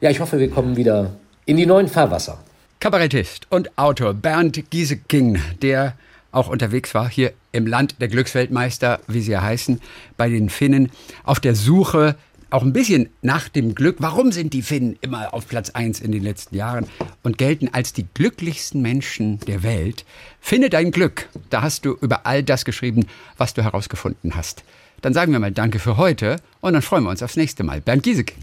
[0.00, 1.12] ja, ich hoffe, wir kommen wieder
[1.46, 2.42] in die neuen Fahrwasser.
[2.80, 5.94] Kabarettist und Autor Bernd Gieseking, der
[6.34, 9.80] auch unterwegs war, hier im Land der Glücksweltmeister, wie sie ja heißen,
[10.16, 10.90] bei den Finnen,
[11.24, 12.16] auf der Suche
[12.54, 13.96] auch ein bisschen nach dem Glück.
[13.98, 16.86] Warum sind die Finnen immer auf Platz 1 in den letzten Jahren
[17.24, 20.04] und gelten als die glücklichsten Menschen der Welt?
[20.40, 21.28] Finde dein Glück.
[21.50, 23.06] Da hast du über all das geschrieben,
[23.36, 24.62] was du herausgefunden hast.
[25.02, 27.80] Dann sagen wir mal Danke für heute und dann freuen wir uns aufs nächste Mal.
[27.80, 28.34] Bernd Giesecke.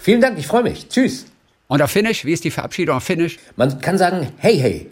[0.00, 0.88] Vielen Dank, ich freue mich.
[0.88, 1.26] Tschüss.
[1.68, 3.38] Und auf Finnisch, wie ist die Verabschiedung auf Finnisch?
[3.56, 4.90] Man kann sagen, hey, hey.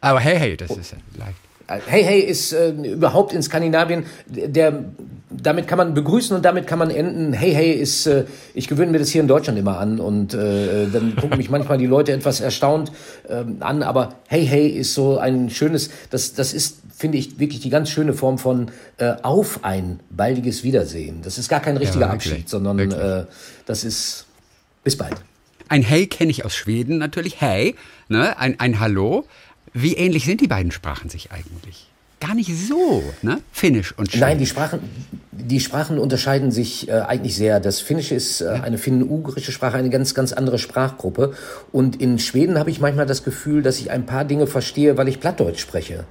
[0.00, 1.47] Aber hey, hey, das ist ja leicht.
[1.68, 4.84] Hey Hey ist äh, überhaupt in Skandinavien, der,
[5.30, 7.34] damit kann man begrüßen und damit kann man enden.
[7.34, 10.86] Hey Hey ist, äh, ich gewöhne mir das hier in Deutschland immer an und äh,
[10.90, 12.90] dann gucken mich manchmal die Leute etwas erstaunt
[13.28, 17.60] äh, an, aber Hey Hey ist so ein schönes, das, das ist, finde ich, wirklich
[17.60, 21.20] die ganz schöne Form von äh, auf ein baldiges Wiedersehen.
[21.22, 23.24] Das ist gar kein richtiger ja, Abschied, sondern äh,
[23.66, 24.24] das ist
[24.84, 25.16] bis bald.
[25.68, 27.74] Ein Hey kenne ich aus Schweden natürlich, Hey,
[28.08, 28.38] ne?
[28.38, 29.26] ein, ein Hallo.
[29.72, 31.88] Wie ähnlich sind die beiden Sprachen sich eigentlich?
[32.20, 33.40] Gar nicht so, ne?
[33.52, 34.20] Finnisch und Schwedisch.
[34.20, 34.80] Nein, die Sprachen,
[35.30, 37.60] die Sprachen unterscheiden sich äh, eigentlich sehr.
[37.60, 41.34] Das Finnische ist äh, eine finn-ugrische Sprache, eine ganz, ganz andere Sprachgruppe.
[41.70, 45.06] Und in Schweden habe ich manchmal das Gefühl, dass ich ein paar Dinge verstehe, weil
[45.06, 46.04] ich Plattdeutsch spreche.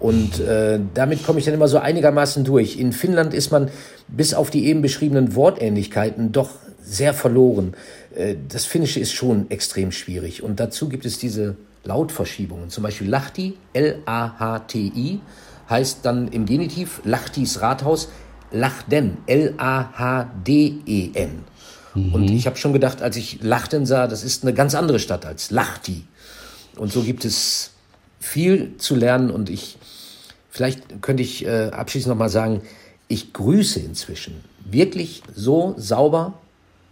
[0.00, 2.78] Und äh, damit komme ich dann immer so einigermaßen durch.
[2.78, 3.70] In Finnland ist man
[4.08, 6.50] bis auf die eben beschriebenen Wortähnlichkeiten doch
[6.82, 7.74] sehr verloren.
[8.14, 10.42] Äh, das Finnische ist schon extrem schwierig.
[10.42, 11.56] Und dazu gibt es diese
[11.86, 12.70] Lautverschiebungen.
[12.70, 15.20] Zum Beispiel Lahti, L-A-H-T-I,
[15.68, 18.08] heißt dann im Genitiv Lahtis Rathaus
[18.52, 19.84] Lahden, L-A-H-D-E-N.
[21.94, 22.14] Mhm.
[22.14, 25.26] Und ich habe schon gedacht, als ich Lachten sah, das ist eine ganz andere Stadt
[25.26, 26.04] als Lahti.
[26.76, 27.70] Und so gibt es
[28.20, 29.78] viel zu lernen und ich,
[30.50, 32.62] vielleicht könnte ich äh, abschließend nochmal sagen,
[33.08, 36.34] ich grüße inzwischen wirklich so sauber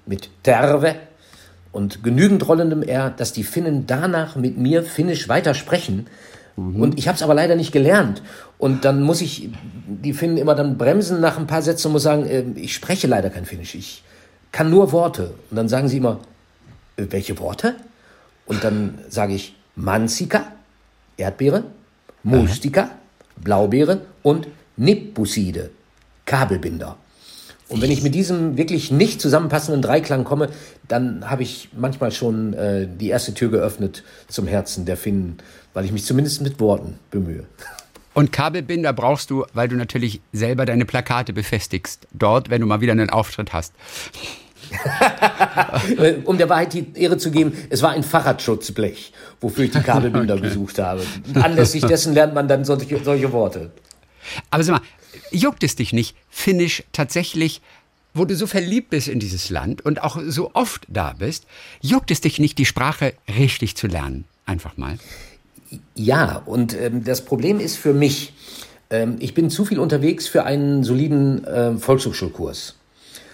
[0.06, 0.96] mit Terve
[1.74, 6.06] und genügend rollendem R, dass die Finnen danach mit mir Finnisch weitersprechen.
[6.56, 6.80] Mhm.
[6.80, 8.22] Und ich habe es aber leider nicht gelernt.
[8.58, 9.50] Und dann muss ich
[9.86, 13.08] die Finnen immer dann bremsen nach ein paar Sätzen und muss sagen, äh, ich spreche
[13.08, 13.74] leider kein Finnisch.
[13.74, 14.04] Ich
[14.52, 15.34] kann nur Worte.
[15.50, 16.20] Und dann sagen sie immer,
[16.96, 17.74] äh, welche Worte?
[18.46, 20.52] Und dann sage ich Mansika,
[21.16, 21.64] Erdbeere,
[22.22, 22.90] Mustika,
[23.36, 24.46] Blaubeere und
[24.76, 25.70] Nippuside,
[26.24, 26.96] Kabelbinder.
[27.68, 30.50] Und wenn ich mit diesem wirklich nicht zusammenpassenden Dreiklang komme,
[30.86, 35.38] dann habe ich manchmal schon äh, die erste Tür geöffnet zum Herzen der Finnen,
[35.72, 37.44] weil ich mich zumindest mit Worten bemühe.
[38.12, 42.06] Und Kabelbinder brauchst du, weil du natürlich selber deine Plakate befestigst.
[42.12, 43.72] Dort, wenn du mal wieder einen Auftritt hast.
[46.24, 50.34] um der Wahrheit die Ehre zu geben, es war ein Fahrradschutzblech, wofür ich die Kabelbinder
[50.38, 50.44] okay.
[50.44, 51.02] gesucht habe.
[51.34, 53.72] Anlässlich dessen lernt man dann solche, solche Worte.
[54.50, 54.82] Aber sag mal,
[55.30, 57.60] juckt es dich nicht, Finnisch tatsächlich,
[58.14, 61.46] wo du so verliebt bist in dieses Land und auch so oft da bist,
[61.80, 64.24] juckt es dich nicht, die Sprache richtig zu lernen?
[64.46, 64.98] Einfach mal.
[65.94, 68.34] Ja, und ähm, das Problem ist für mich,
[68.90, 72.76] ähm, ich bin zu viel unterwegs für einen soliden äh, Volkshochschulkurs.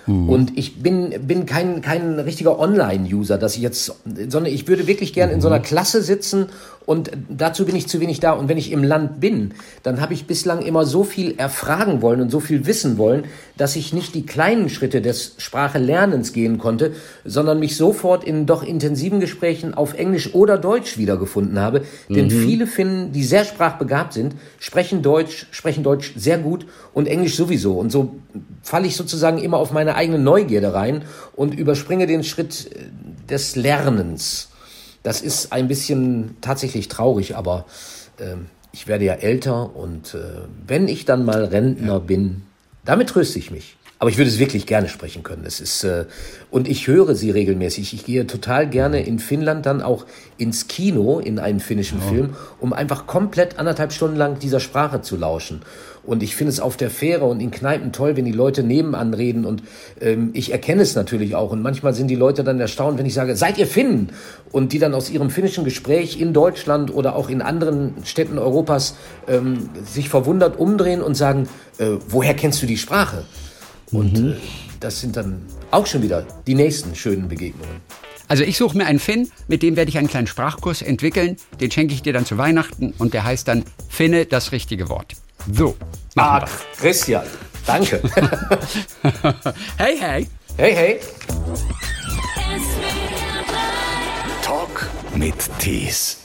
[0.07, 0.29] Mhm.
[0.29, 5.13] Und ich bin, bin kein, kein richtiger Online-User, dass ich jetzt, sondern ich würde wirklich
[5.13, 5.65] gerne in so einer mhm.
[5.65, 6.47] Klasse sitzen
[6.91, 8.33] Und dazu bin ich zu wenig da.
[8.33, 12.21] Und wenn ich im Land bin, dann habe ich bislang immer so viel erfragen wollen
[12.21, 13.27] und so viel wissen wollen,
[13.57, 16.91] dass ich nicht die kleinen Schritte des Sprachelernens gehen konnte,
[17.25, 21.83] sondern mich sofort in doch intensiven Gesprächen auf Englisch oder Deutsch wiedergefunden habe.
[22.09, 22.15] Mhm.
[22.15, 27.37] Denn viele Finnen, die sehr sprachbegabt sind, sprechen Deutsch, sprechen Deutsch sehr gut und Englisch
[27.37, 27.75] sowieso.
[27.75, 28.17] Und so
[28.65, 31.03] falle ich sozusagen immer auf meine eigene Neugierde rein
[31.37, 34.50] und überspringe den Schritt äh, des Lernens.
[35.03, 37.65] Das ist ein bisschen tatsächlich traurig, aber
[38.19, 38.37] äh,
[38.73, 41.99] ich werde ja älter und äh, wenn ich dann mal Rentner ja.
[41.99, 42.43] bin,
[42.85, 43.77] damit tröste ich mich.
[44.01, 45.45] Aber ich würde es wirklich gerne sprechen können.
[45.45, 46.07] Es ist äh,
[46.51, 47.93] und ich höre sie regelmäßig.
[47.93, 50.07] Ich gehe total gerne in Finnland dann auch
[50.39, 52.09] ins Kino in einen finnischen oh.
[52.09, 55.61] Film, um einfach komplett anderthalb Stunden lang dieser Sprache zu lauschen.
[56.03, 59.13] Und ich finde es auf der Fähre und in Kneipen toll, wenn die Leute nebenan
[59.13, 59.45] reden.
[59.45, 59.63] Und
[60.01, 61.51] ähm, ich erkenne es natürlich auch.
[61.51, 64.13] Und manchmal sind die Leute dann erstaunt, wenn ich sage, seid ihr Finnen?
[64.51, 68.95] Und die dann aus ihrem finnischen Gespräch in Deutschland oder auch in anderen Städten Europas
[69.29, 73.25] ähm, sich verwundert umdrehen und sagen, äh, woher kennst du die Sprache?
[73.93, 74.33] Und mhm.
[74.33, 74.37] äh,
[74.81, 77.81] das sind dann auch schon wieder die nächsten schönen Begegnungen.
[78.29, 81.37] Also ich suche mir einen Finn, mit dem werde ich einen kleinen Sprachkurs entwickeln.
[81.61, 85.15] Den schenke ich dir dann zu Weihnachten und der heißt dann Finne das richtige Wort.
[85.53, 85.77] So.
[86.17, 86.47] Ah,
[86.79, 87.25] Christian,
[87.67, 88.01] danke.
[89.79, 90.29] hey, hey.
[90.57, 91.01] Hey, hey.
[94.43, 96.20] Talk mit Tees.